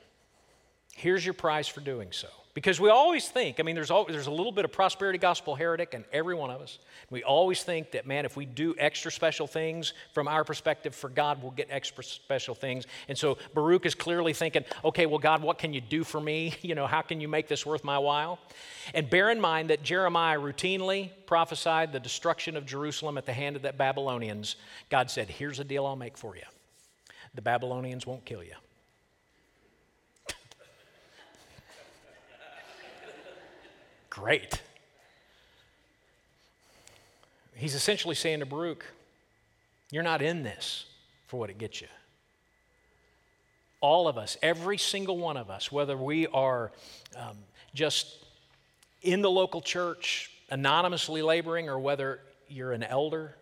Here's 0.95 1.25
your 1.25 1.35
prize 1.35 1.69
for 1.69 1.81
doing 1.81 2.09
so. 2.11 2.29
Because 2.55 2.79
we 2.79 2.91
always 2.91 3.29
think, 3.29 3.61
I 3.61 3.63
mean, 3.63 3.75
there's, 3.75 3.91
always, 3.91 4.13
there's 4.13 4.27
a 4.27 4.31
little 4.31 4.53
bit 4.53 4.67
of 4.67 4.73
prosperity 4.73 5.19
gospel 5.19 5.55
heretic 5.55 5.95
in 5.95 6.05
every 6.13 6.35
one 6.35 6.51
of 6.51 6.61
us. 6.61 6.79
We 7.09 7.23
always 7.23 7.63
think 7.63 7.93
that, 7.93 8.07
man, 8.07 8.27
if 8.27 8.37
we 8.37 8.45
do 8.45 8.75
extra 8.77 9.11
special 9.11 9.47
things 9.47 9.95
from 10.13 10.29
our 10.29 10.45
perspective 10.45 10.95
for 10.95 11.09
God, 11.09 11.43
we'll 11.43 11.53
get 11.53 11.69
extra 11.71 12.05
special 12.05 12.55
things. 12.55 12.87
And 13.09 13.17
so 13.17 13.39
Baruch 13.55 13.87
is 13.87 13.95
clearly 13.95 14.35
thinking, 14.35 14.67
okay, 14.85 15.07
well, 15.07 15.19
God, 15.19 15.43
what 15.43 15.57
can 15.57 15.73
you 15.73 15.81
do 15.81 16.05
for 16.05 16.21
me? 16.21 16.55
You 16.73 16.77
know, 16.77 16.87
how 16.87 17.03
can 17.03 17.21
you 17.21 17.29
make 17.29 17.49
this 17.49 17.67
worth 17.67 17.85
my 17.85 17.99
while? 17.99 18.39
And 18.95 19.11
bear 19.11 19.31
in 19.31 19.41
mind 19.41 19.69
that 19.71 19.83
Jeremiah 19.83 20.39
routinely 20.39 21.11
prophesied 21.27 21.93
the 21.93 22.01
destruction 22.01 22.57
of 22.57 22.65
Jerusalem 22.65 23.19
at 23.19 23.27
the 23.27 23.33
hand 23.33 23.57
of 23.57 23.63
the 23.63 23.73
Babylonians. 23.73 24.57
God 24.89 25.11
said, 25.11 25.29
here's 25.29 25.59
a 25.59 25.65
deal 25.65 25.85
I'll 25.85 25.97
make 25.97 26.17
for 26.17 26.35
you 26.35 26.43
the 27.35 27.43
Babylonians 27.43 28.07
won't 28.07 28.25
kill 28.25 28.43
you. 28.43 28.55
Great. 34.13 34.61
He's 37.55 37.75
essentially 37.75 38.15
saying 38.15 38.41
to 38.41 38.47
Baruch, 38.47 38.85
You're 39.91 40.03
not 40.03 40.21
in 40.21 40.43
this 40.43 40.85
for 41.29 41.41
what 41.41 41.49
it 41.49 41.57
gets 41.57 41.81
you. 41.81 41.87
All 43.81 44.09
of 44.09 44.19
us, 44.19 44.37
every 44.43 44.77
single 44.77 45.17
one 45.17 45.39
of 45.39 45.49
us, 45.49 45.73
whether 45.73 45.97
we 45.97 46.27
are 46.27 46.73
um, 47.17 47.39
just 47.73 48.23
in 49.01 49.23
the 49.23 49.31
local 49.31 49.63
church, 49.63 50.31
anonymously 50.51 51.23
laboring, 51.23 51.71
or 51.71 51.79
whether 51.79 52.21
you're 52.49 52.73
an 52.73 52.83
elder 52.83 53.35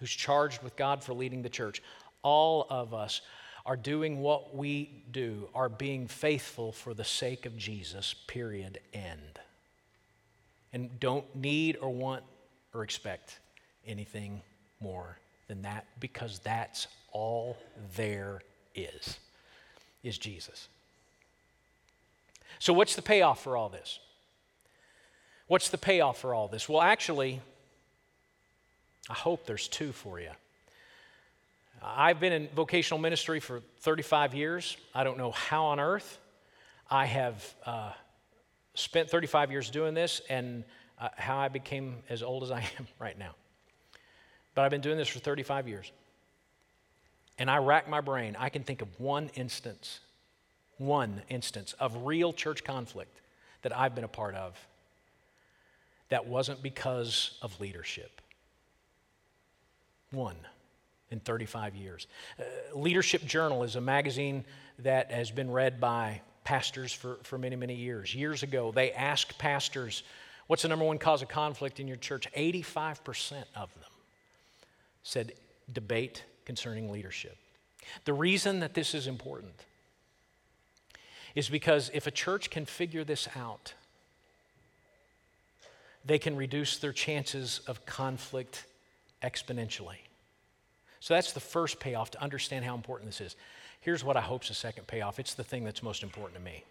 who's 0.00 0.10
charged 0.10 0.62
with 0.62 0.74
God 0.74 1.04
for 1.04 1.12
leading 1.12 1.42
the 1.42 1.50
church, 1.50 1.82
all 2.22 2.66
of 2.70 2.94
us 2.94 3.20
are 3.66 3.76
doing 3.76 4.22
what 4.22 4.56
we 4.56 5.04
do, 5.12 5.50
are 5.54 5.68
being 5.68 6.08
faithful 6.08 6.72
for 6.72 6.94
the 6.94 7.04
sake 7.04 7.44
of 7.44 7.58
Jesus, 7.58 8.14
period, 8.26 8.80
end 8.94 9.38
and 10.74 11.00
don't 11.00 11.24
need 11.34 11.78
or 11.80 11.88
want 11.88 12.24
or 12.74 12.82
expect 12.82 13.38
anything 13.86 14.42
more 14.80 15.16
than 15.48 15.62
that 15.62 15.86
because 16.00 16.40
that's 16.40 16.88
all 17.12 17.56
there 17.96 18.42
is 18.74 19.18
is 20.02 20.18
Jesus. 20.18 20.68
So 22.58 22.72
what's 22.72 22.96
the 22.96 23.02
payoff 23.02 23.42
for 23.42 23.56
all 23.56 23.68
this? 23.68 24.00
What's 25.46 25.70
the 25.70 25.78
payoff 25.78 26.18
for 26.18 26.34
all 26.34 26.48
this? 26.48 26.68
Well, 26.68 26.82
actually, 26.82 27.40
I 29.08 29.14
hope 29.14 29.46
there's 29.46 29.68
two 29.68 29.92
for 29.92 30.20
you. 30.20 30.30
I've 31.82 32.18
been 32.18 32.32
in 32.32 32.48
vocational 32.48 32.98
ministry 32.98 33.40
for 33.40 33.60
35 33.80 34.34
years. 34.34 34.76
I 34.94 35.04
don't 35.04 35.18
know 35.18 35.30
how 35.30 35.66
on 35.66 35.80
earth 35.80 36.18
I 36.90 37.06
have 37.06 37.54
uh, 37.64 37.92
spent 38.74 39.08
35 39.08 39.50
years 39.50 39.70
doing 39.70 39.94
this 39.94 40.20
and 40.28 40.64
uh, 41.00 41.08
how 41.16 41.38
I 41.38 41.48
became 41.48 41.96
as 42.08 42.22
old 42.22 42.42
as 42.42 42.50
I 42.50 42.60
am 42.78 42.86
right 42.98 43.18
now. 43.18 43.34
But 44.54 44.62
I've 44.62 44.70
been 44.70 44.80
doing 44.80 44.98
this 44.98 45.08
for 45.08 45.18
35 45.18 45.68
years. 45.68 45.90
And 47.38 47.50
I 47.50 47.56
rack 47.58 47.88
my 47.88 48.00
brain. 48.00 48.36
I 48.38 48.48
can 48.48 48.62
think 48.62 48.80
of 48.80 48.88
one 49.00 49.30
instance, 49.34 50.00
one 50.78 51.22
instance 51.28 51.72
of 51.80 52.06
real 52.06 52.32
church 52.32 52.62
conflict 52.62 53.20
that 53.62 53.76
I've 53.76 53.94
been 53.94 54.04
a 54.04 54.08
part 54.08 54.36
of 54.36 54.56
that 56.10 56.26
wasn't 56.26 56.62
because 56.62 57.38
of 57.42 57.58
leadership. 57.60 58.20
One 60.12 60.36
in 61.10 61.18
35 61.20 61.74
years. 61.74 62.06
Uh, 62.38 62.78
Leadership 62.78 63.24
Journal 63.24 63.62
is 63.62 63.74
a 63.76 63.80
magazine 63.80 64.44
that 64.80 65.10
has 65.10 65.30
been 65.30 65.50
read 65.50 65.80
by 65.80 66.20
pastors 66.44 66.92
for, 66.92 67.18
for 67.22 67.38
many, 67.38 67.56
many 67.56 67.74
years. 67.74 68.14
Years 68.14 68.42
ago, 68.42 68.70
they 68.72 68.92
asked 68.92 69.38
pastors, 69.38 70.02
What's 70.46 70.62
the 70.62 70.68
number 70.68 70.84
one 70.84 70.98
cause 70.98 71.22
of 71.22 71.28
conflict 71.28 71.80
in 71.80 71.88
your 71.88 71.96
church? 71.96 72.28
85% 72.36 73.44
of 73.54 73.72
them 73.74 73.90
said 75.02 75.32
debate 75.72 76.22
concerning 76.44 76.90
leadership. 76.90 77.36
The 78.04 78.12
reason 78.12 78.60
that 78.60 78.74
this 78.74 78.94
is 78.94 79.06
important 79.06 79.54
is 81.34 81.48
because 81.48 81.90
if 81.94 82.06
a 82.06 82.10
church 82.10 82.50
can 82.50 82.64
figure 82.64 83.04
this 83.04 83.28
out, 83.36 83.72
they 86.04 86.18
can 86.18 86.36
reduce 86.36 86.78
their 86.78 86.92
chances 86.92 87.60
of 87.66 87.84
conflict 87.86 88.64
exponentially. 89.22 89.96
So 91.00 91.14
that's 91.14 91.32
the 91.32 91.40
first 91.40 91.80
payoff 91.80 92.10
to 92.12 92.22
understand 92.22 92.64
how 92.64 92.74
important 92.74 93.10
this 93.10 93.20
is. 93.20 93.36
Here's 93.84 94.02
what 94.02 94.16
I 94.16 94.22
hope's 94.22 94.48
the 94.48 94.54
second 94.54 94.86
payoff. 94.86 95.18
It's 95.18 95.34
the 95.34 95.44
thing 95.44 95.62
that's 95.62 95.82
most 95.82 96.02
important 96.02 96.38
to 96.38 96.42
me. 96.42 96.64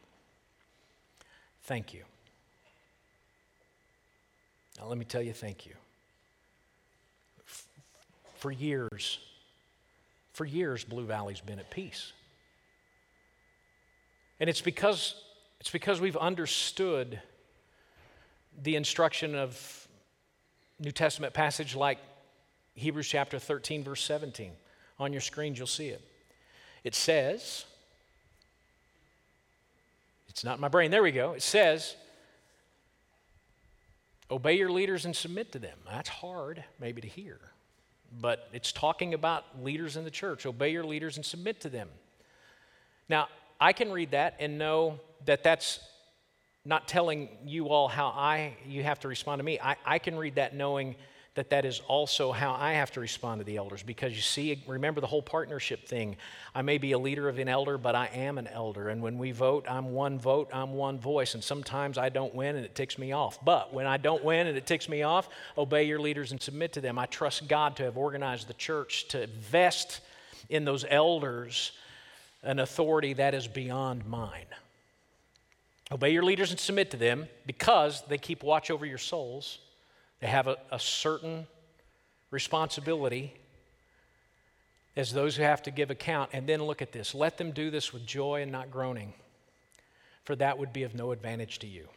Thank 1.62 1.94
you. 1.94 2.02
Now, 4.80 4.88
let 4.88 4.98
me 4.98 5.06
tell 5.06 5.22
you, 5.22 5.32
thank 5.32 5.68
you. 5.68 5.74
For 8.38 8.52
years, 8.52 9.20
for 10.34 10.44
years, 10.44 10.84
Blue 10.84 11.06
Valley's 11.06 11.40
been 11.40 11.60
at 11.60 11.70
peace. 11.70 12.14
And 14.40 14.50
it's 14.50 14.62
because, 14.62 15.14
it's 15.60 15.70
because 15.70 16.02
we've 16.02 16.18
understood 16.18 17.22
the 18.64 18.76
instruction 18.76 19.36
of 19.36 19.88
New 20.80 20.92
Testament 20.92 21.36
passage 21.36 21.76
like 21.76 22.00
Hebrews 22.74 23.08
chapter 23.08 23.38
13, 23.38 23.84
verse 23.84 24.04
17. 24.04 24.52
On 24.98 25.14
your 25.14 25.22
screens, 25.22 25.60
you'll 25.60 25.68
see 25.68 25.90
it. 25.90 26.02
It 26.84 26.96
says, 26.96 27.66
it's 30.30 30.44
not 30.44 30.56
in 30.56 30.62
my 30.62 30.68
brain, 30.68 30.92
there 30.92 31.04
we 31.04 31.12
go. 31.12 31.34
It 31.34 31.42
says, 31.42 31.96
obey 34.30 34.58
your 34.58 34.72
leaders 34.72 35.06
and 35.06 35.16
submit 35.16 35.52
to 35.54 35.60
them. 35.60 35.78
That's 35.90 36.10
hard, 36.10 36.64
maybe, 36.80 37.02
to 37.02 37.08
hear. 37.08 37.40
But 38.20 38.50
it's 38.54 38.72
talking 38.72 39.14
about 39.14 39.44
leaders 39.64 39.96
in 39.96 40.04
the 40.04 40.12
church. 40.12 40.46
Obey 40.46 40.72
your 40.72 40.84
leaders 40.84 41.18
and 41.18 41.26
submit 41.26 41.62
to 41.62 41.70
them. 41.70 41.90
Now, 43.10 43.28
I 43.60 43.74
can 43.74 43.92
read 43.92 44.12
that 44.12 44.36
and 44.40 44.58
know 44.58 45.00
that 45.26 45.44
that's 45.44 45.80
not 46.66 46.88
telling 46.88 47.30
you 47.46 47.70
all 47.70 47.88
how 47.88 48.08
I 48.08 48.54
you 48.68 48.84
have 48.84 49.00
to 49.02 49.08
respond 49.08 49.40
to 49.40 49.44
me. 49.44 49.60
I, 49.60 49.76
I 49.86 50.00
can 50.00 50.18
read 50.18 50.36
that 50.36 50.56
knowing 50.56 50.96
that 51.36 51.50
that 51.50 51.66
is 51.66 51.82
also 51.88 52.32
how 52.32 52.54
I 52.54 52.74
have 52.74 52.92
to 52.92 53.00
respond 53.00 53.42
to 53.42 53.46
the 53.46 53.58
elders 53.58 53.82
because 53.82 54.14
you 54.14 54.22
see, 54.22 54.64
remember 54.68 55.02
the 55.02 55.08
whole 55.08 55.22
partnership 55.22 55.88
thing. 55.88 56.16
I 56.54 56.62
may 56.62 56.78
be 56.78 56.92
a 56.92 57.00
leader 57.00 57.28
of 57.28 57.40
an 57.40 57.48
elder, 57.48 57.80
but 57.80 57.96
I 57.96 58.06
am 58.14 58.38
an 58.38 58.48
elder. 58.48 58.90
And 58.90 59.02
when 59.02 59.18
we 59.18 59.32
vote, 59.32 59.66
I'm 59.68 59.94
one 59.94 60.20
vote, 60.20 60.50
I'm 60.54 60.74
one 60.74 61.00
voice. 61.00 61.34
And 61.34 61.44
sometimes 61.44 61.98
I 61.98 62.10
don't 62.10 62.36
win 62.36 62.56
and 62.56 62.64
it 62.64 62.76
ticks 62.76 63.00
me 63.00 63.14
off. 63.14 63.44
But 63.44 63.74
when 63.74 63.88
I 63.88 63.98
don't 63.98 64.24
win 64.24 64.46
and 64.46 64.56
it 64.56 64.68
ticks 64.68 64.88
me 64.88 65.02
off, 65.02 65.28
obey 65.58 65.86
your 65.86 66.00
leaders 66.00 66.32
and 66.32 66.42
submit 66.42 66.74
to 66.74 66.82
them. 66.82 67.00
I 67.00 67.08
trust 67.08 67.48
God 67.48 67.78
to 67.78 67.84
have 67.84 67.98
organized 67.98 68.48
the 68.48 68.54
church 68.54 69.08
to 69.10 69.26
vest 69.26 70.02
in 70.50 70.66
those 70.66 70.86
elders 70.88 71.72
an 72.44 72.60
authority 72.60 73.14
that 73.14 73.34
is 73.34 73.48
beyond 73.48 74.06
mine. 74.06 74.46
Obey 75.92 76.12
your 76.12 76.24
leaders 76.24 76.52
and 76.52 76.60
submit 76.60 76.92
to 76.92 76.98
them 76.98 77.28
because 77.48 78.04
they 78.08 78.18
keep 78.18 78.44
watch 78.44 78.70
over 78.70 78.86
your 78.86 78.98
souls 78.98 79.60
they 80.24 80.30
have 80.30 80.48
a, 80.48 80.56
a 80.72 80.80
certain 80.80 81.46
responsibility 82.32 83.34
as 84.96 85.12
those 85.12 85.36
who 85.36 85.44
have 85.44 85.62
to 85.64 85.70
give 85.70 85.92
account. 85.92 86.30
And 86.32 86.48
then 86.48 86.64
look 86.64 86.82
at 86.82 86.94
this 86.94 87.14
let 87.14 87.38
them 87.38 87.52
do 87.52 87.70
this 87.70 87.92
with 87.92 88.06
joy 88.06 88.42
and 88.42 88.50
not 88.50 88.72
groaning, 88.72 89.14
for 90.24 90.38
that 90.38 90.58
would 90.58 90.72
be 90.72 90.84
of 90.84 90.96
no 90.96 91.12
advantage 91.12 91.60
to 91.60 91.68
you. 91.68 91.90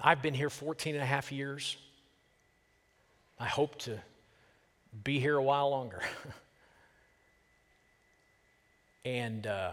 I've 0.00 0.22
been 0.22 0.34
here 0.34 0.50
14 0.50 0.94
and 0.94 1.02
a 1.02 1.06
half 1.06 1.32
years. 1.32 1.76
I 3.40 3.46
hope 3.46 3.76
to 3.80 3.98
be 5.02 5.18
here 5.18 5.34
a 5.34 5.42
while 5.42 5.70
longer. 5.70 6.02
and 9.04 9.48
uh, 9.48 9.72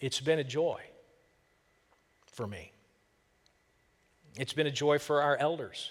it's 0.00 0.20
been 0.20 0.38
a 0.38 0.44
joy 0.44 0.80
for 2.32 2.46
me. 2.46 2.72
It's 4.38 4.52
been 4.52 4.68
a 4.68 4.72
joy 4.72 4.98
for 4.98 5.20
our 5.20 5.36
elders 5.36 5.90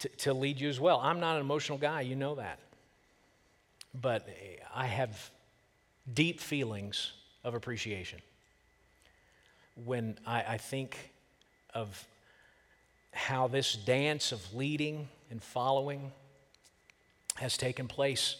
to, 0.00 0.08
to 0.08 0.34
lead 0.34 0.60
you 0.60 0.68
as 0.68 0.78
well. 0.78 1.00
I'm 1.02 1.18
not 1.18 1.36
an 1.36 1.40
emotional 1.40 1.78
guy, 1.78 2.02
you 2.02 2.14
know 2.14 2.34
that. 2.34 2.58
But 3.94 4.28
I 4.74 4.86
have 4.86 5.30
deep 6.12 6.40
feelings 6.40 7.12
of 7.42 7.54
appreciation 7.54 8.20
when 9.84 10.18
I, 10.26 10.42
I 10.42 10.58
think 10.58 11.10
of 11.74 12.06
how 13.12 13.48
this 13.48 13.74
dance 13.74 14.30
of 14.32 14.54
leading 14.54 15.08
and 15.30 15.42
following 15.42 16.12
has 17.36 17.56
taken 17.56 17.88
place 17.88 18.36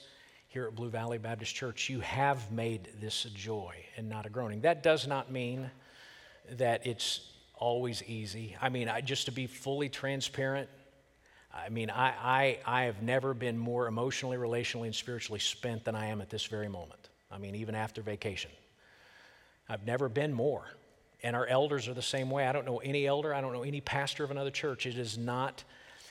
here 0.49 0.67
at 0.67 0.75
Blue 0.75 0.91
Valley 0.91 1.17
Baptist 1.17 1.55
Church. 1.55 1.89
You 1.89 2.01
have 2.01 2.53
made 2.53 2.91
this 3.01 3.25
a 3.25 3.31
joy 3.31 3.75
and 3.97 4.09
not 4.11 4.27
a 4.27 4.31
groaning. 4.31 4.61
That 4.61 4.83
does 4.83 5.07
not 5.07 5.33
mean 5.33 5.71
that 6.53 6.87
it's 6.87 7.33
always 7.57 8.03
easy. 8.05 8.57
I 8.61 8.69
mean, 8.69 8.89
I, 8.89 9.01
just 9.01 9.27
to 9.27 9.33
be 9.33 9.47
fully 9.47 9.89
transparent, 9.89 10.69
I 11.53 11.69
mean, 11.71 11.91
I, 11.91 12.09
I, 12.09 12.59
I 12.67 12.83
have 12.85 13.03
never 13.03 13.35
been 13.35 13.57
more 13.57 13.87
emotionally, 13.87 14.37
relationally, 14.37 14.87
and 14.87 14.95
spiritually 14.95 15.41
spent 15.41 15.85
than 15.85 15.95
I 15.95 16.07
am 16.07 16.21
at 16.21 16.29
this 16.29 16.45
very 16.45 16.69
moment. 16.69 17.09
I 17.31 17.39
mean, 17.39 17.55
even 17.55 17.75
after 17.75 18.03
vacation. 18.03 18.51
I've 19.69 19.87
never 19.87 20.09
been 20.09 20.33
more. 20.33 20.65
And 21.23 21.35
our 21.35 21.47
elders 21.47 21.89
are 21.89 21.95
the 21.95 22.03
same 22.03 22.31
way. 22.31 22.47
I 22.47 22.53
don't 22.53 22.67
know 22.67 22.79
any 22.79 23.07
elder, 23.07 23.35
I 23.35 23.41
don't 23.41 23.53
know 23.53 23.63
any 23.63 23.81
pastor 23.81 24.23
of 24.23 24.31
another 24.31 24.51
church. 24.51 24.87
It 24.87 24.93
does 24.93 25.17
not 25.17 25.65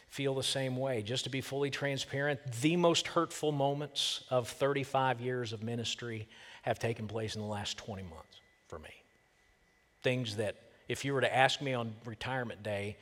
feel 0.10 0.34
the 0.34 0.44
same 0.44 0.78
way. 0.78 1.04
Just 1.04 1.26
to 1.26 1.30
be 1.30 1.42
fully 1.42 1.70
transparent, 1.70 2.40
the 2.62 2.76
most 2.76 3.08
hurtful 3.08 3.52
moments 3.52 4.24
of 4.30 4.50
35 4.50 5.22
years 5.22 5.54
of 5.54 5.64
ministry 5.64 6.28
have 6.64 6.80
taken 6.80 7.08
place 7.08 7.36
in 7.36 7.42
the 7.42 7.48
last 7.48 7.78
20 7.78 8.04
months 8.04 8.42
for 8.68 8.80
me. 8.80 8.90
Things 10.02 10.38
that 10.38 10.56
if 10.88 11.06
you 11.06 11.14
were 11.14 11.22
to 11.22 11.36
ask 11.36 11.62
me 11.62 11.74
on 11.74 11.94
retirement 12.06 12.64
day 12.64 12.98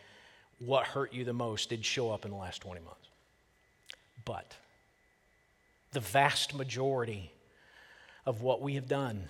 what 0.60 0.86
hurt 0.86 1.14
you 1.14 1.26
the 1.26 1.34
most, 1.34 1.70
did 1.70 1.84
show 1.84 2.12
up 2.12 2.26
in 2.26 2.32
the 2.32 2.38
last 2.38 2.62
20 2.62 2.82
months. 2.82 3.08
But 4.26 4.56
the 5.92 6.00
vast 6.00 6.56
majority 6.56 7.32
of 8.26 8.42
what 8.42 8.62
we 8.62 8.76
have 8.76 8.88
done 8.88 9.26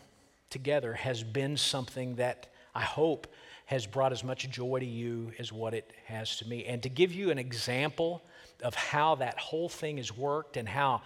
together 0.50 0.94
has 0.94 1.24
been 1.24 1.58
something 1.58 2.16
that 2.16 2.48
I 2.76 2.82
hope 2.82 3.28
has 3.66 3.86
brought 3.88 4.12
as 4.12 4.24
much 4.24 4.50
joy 4.50 4.80
to 4.80 4.86
you 4.86 5.32
as 5.40 5.52
what 5.52 5.74
it 5.74 5.92
has 6.06 6.38
to 6.38 6.48
me. 6.48 6.66
And 6.66 6.84
to 6.84 6.90
give 6.90 7.12
you 7.12 7.32
an 7.32 7.40
example 7.40 8.22
of 8.62 8.76
how 8.76 9.16
that 9.16 9.38
whole 9.40 9.70
thing 9.70 9.98
has 9.98 10.16
worked 10.16 10.58
and 10.58 10.68
how, 10.68 11.02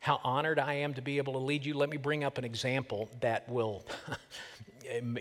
how 0.00 0.20
honored 0.22 0.58
I 0.58 0.74
am 0.74 0.94
to 0.94 1.02
be 1.02 1.18
able 1.18 1.32
to 1.32 1.38
lead 1.40 1.64
you, 1.64 1.74
let 1.74 1.88
me 1.88 1.96
bring 1.96 2.22
up 2.22 2.38
an 2.38 2.44
example 2.44 3.08
that 3.20 3.48
will 3.48 3.84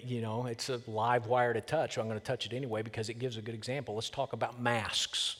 you 0.05 0.21
know, 0.21 0.45
it's 0.45 0.69
a 0.69 0.81
live 0.87 1.27
wire 1.27 1.53
to 1.53 1.61
touch. 1.61 1.95
So 1.95 2.01
I'm 2.01 2.07
going 2.07 2.19
to 2.19 2.25
touch 2.25 2.45
it 2.45 2.53
anyway 2.53 2.81
because 2.81 3.09
it 3.09 3.19
gives 3.19 3.37
a 3.37 3.41
good 3.41 3.55
example. 3.55 3.95
Let's 3.95 4.09
talk 4.09 4.33
about 4.33 4.61
masks. 4.61 5.37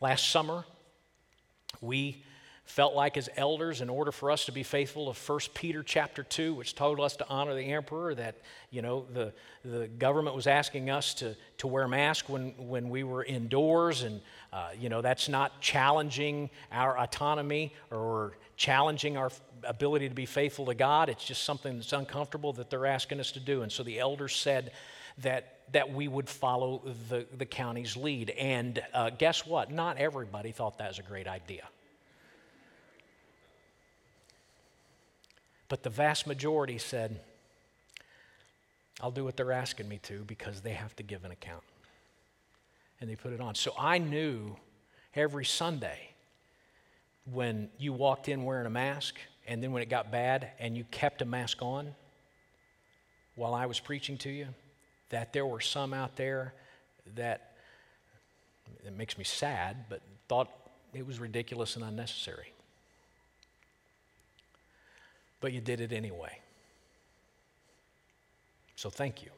Last 0.00 0.30
summer, 0.30 0.64
we 1.80 2.22
felt 2.70 2.94
like 2.94 3.16
as 3.16 3.28
elders 3.36 3.80
in 3.80 3.90
order 3.90 4.12
for 4.12 4.30
us 4.30 4.44
to 4.44 4.52
be 4.52 4.62
faithful 4.62 5.12
to 5.12 5.32
1 5.32 5.40
peter 5.54 5.82
chapter 5.82 6.22
2 6.22 6.54
which 6.54 6.76
told 6.76 7.00
us 7.00 7.16
to 7.16 7.28
honor 7.28 7.52
the 7.52 7.64
emperor 7.64 8.14
that 8.14 8.36
you 8.70 8.80
know 8.80 9.04
the, 9.12 9.32
the 9.64 9.88
government 9.98 10.36
was 10.36 10.46
asking 10.46 10.88
us 10.88 11.12
to, 11.14 11.34
to 11.58 11.66
wear 11.66 11.88
masks 11.88 12.28
when, 12.28 12.54
when 12.58 12.88
we 12.88 13.02
were 13.02 13.24
indoors 13.24 14.02
and 14.02 14.20
uh, 14.52 14.68
you 14.78 14.88
know 14.88 15.00
that's 15.00 15.28
not 15.28 15.60
challenging 15.60 16.48
our 16.70 16.96
autonomy 16.96 17.74
or 17.90 18.34
challenging 18.56 19.16
our 19.16 19.30
ability 19.64 20.08
to 20.08 20.14
be 20.14 20.26
faithful 20.26 20.66
to 20.66 20.74
God. 20.74 21.08
It's 21.08 21.24
just 21.24 21.44
something 21.44 21.76
that's 21.76 21.92
uncomfortable 21.92 22.52
that 22.54 22.70
they're 22.70 22.86
asking 22.86 23.20
us 23.20 23.32
to 23.32 23.40
do. 23.40 23.62
And 23.62 23.70
so 23.70 23.82
the 23.82 23.98
elders 23.98 24.34
said 24.34 24.72
that, 25.18 25.60
that 25.72 25.92
we 25.92 26.08
would 26.08 26.28
follow 26.28 26.82
the, 27.08 27.26
the 27.36 27.46
county's 27.46 27.96
lead. 27.96 28.30
And 28.30 28.82
uh, 28.94 29.10
guess 29.10 29.46
what? 29.46 29.70
Not 29.70 29.98
everybody 29.98 30.52
thought 30.52 30.78
that 30.78 30.88
was 30.88 30.98
a 30.98 31.02
great 31.02 31.26
idea. 31.26 31.68
But 35.68 35.82
the 35.84 35.90
vast 35.90 36.26
majority 36.26 36.78
said, 36.78 37.20
I'll 39.00 39.12
do 39.12 39.24
what 39.24 39.36
they're 39.36 39.52
asking 39.52 39.88
me 39.88 39.98
to 40.02 40.24
because 40.24 40.60
they 40.60 40.72
have 40.72 40.94
to 40.96 41.02
give 41.02 41.24
an 41.24 41.30
account. 41.30 41.62
And 43.00 43.08
they 43.08 43.16
put 43.16 43.32
it 43.32 43.40
on. 43.40 43.54
So 43.54 43.72
I 43.78 43.98
knew 43.98 44.56
every 45.14 45.44
Sunday 45.44 46.10
when 47.24 47.70
you 47.78 47.92
walked 47.92 48.28
in 48.28 48.44
wearing 48.44 48.66
a 48.66 48.70
mask, 48.70 49.14
and 49.50 49.60
then 49.60 49.72
when 49.72 49.82
it 49.82 49.90
got 49.90 50.12
bad 50.12 50.52
and 50.60 50.76
you 50.76 50.84
kept 50.92 51.22
a 51.22 51.24
mask 51.24 51.60
on 51.60 51.92
while 53.34 53.52
I 53.52 53.66
was 53.66 53.80
preaching 53.80 54.16
to 54.18 54.30
you, 54.30 54.46
that 55.08 55.32
there 55.32 55.44
were 55.44 55.60
some 55.60 55.92
out 55.92 56.14
there 56.14 56.54
that 57.16 57.56
it 58.86 58.96
makes 58.96 59.18
me 59.18 59.24
sad, 59.24 59.86
but 59.88 60.02
thought 60.28 60.48
it 60.94 61.04
was 61.04 61.18
ridiculous 61.18 61.74
and 61.74 61.84
unnecessary. 61.84 62.52
But 65.40 65.52
you 65.52 65.60
did 65.60 65.80
it 65.80 65.92
anyway. 65.92 66.38
So 68.76 68.88
thank 68.88 69.20
you. 69.20 69.30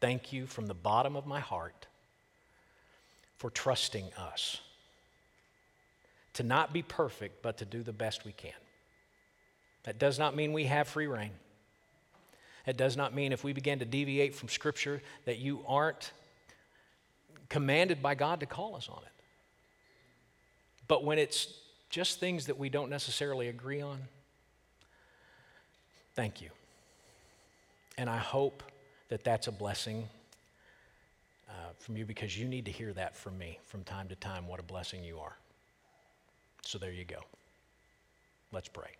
Thank 0.00 0.32
you 0.32 0.46
from 0.46 0.68
the 0.68 0.74
bottom 0.74 1.16
of 1.16 1.26
my 1.26 1.40
heart 1.40 1.86
for 3.36 3.50
trusting 3.50 4.06
us 4.14 4.62
to 6.38 6.44
not 6.44 6.72
be 6.72 6.82
perfect, 6.82 7.42
but 7.42 7.58
to 7.58 7.64
do 7.64 7.82
the 7.82 7.92
best 7.92 8.24
we 8.24 8.30
can. 8.30 8.52
That 9.82 9.98
does 9.98 10.20
not 10.20 10.36
mean 10.36 10.52
we 10.52 10.66
have 10.66 10.86
free 10.86 11.08
rein. 11.08 11.32
It 12.64 12.76
does 12.76 12.96
not 12.96 13.12
mean 13.12 13.32
if 13.32 13.42
we 13.42 13.52
begin 13.52 13.80
to 13.80 13.84
deviate 13.84 14.36
from 14.36 14.48
Scripture 14.48 15.02
that 15.24 15.38
you 15.38 15.64
aren't 15.66 16.12
commanded 17.48 18.00
by 18.00 18.14
God 18.14 18.38
to 18.38 18.46
call 18.46 18.76
us 18.76 18.88
on 18.88 19.02
it. 19.02 19.22
But 20.86 21.02
when 21.02 21.18
it's 21.18 21.52
just 21.90 22.20
things 22.20 22.46
that 22.46 22.56
we 22.56 22.68
don't 22.68 22.88
necessarily 22.88 23.48
agree 23.48 23.80
on, 23.80 23.98
thank 26.14 26.40
you. 26.40 26.50
And 27.96 28.08
I 28.08 28.18
hope 28.18 28.62
that 29.08 29.24
that's 29.24 29.48
a 29.48 29.52
blessing 29.52 30.08
uh, 31.48 31.52
from 31.80 31.96
you 31.96 32.06
because 32.06 32.38
you 32.38 32.46
need 32.46 32.66
to 32.66 32.70
hear 32.70 32.92
that 32.92 33.16
from 33.16 33.36
me 33.38 33.58
from 33.66 33.82
time 33.82 34.06
to 34.06 34.14
time 34.14 34.46
what 34.46 34.60
a 34.60 34.62
blessing 34.62 35.02
you 35.02 35.18
are. 35.18 35.36
So 36.68 36.76
there 36.76 36.92
you 36.92 37.06
go. 37.06 37.20
Let's 38.52 38.68
pray. 38.68 38.90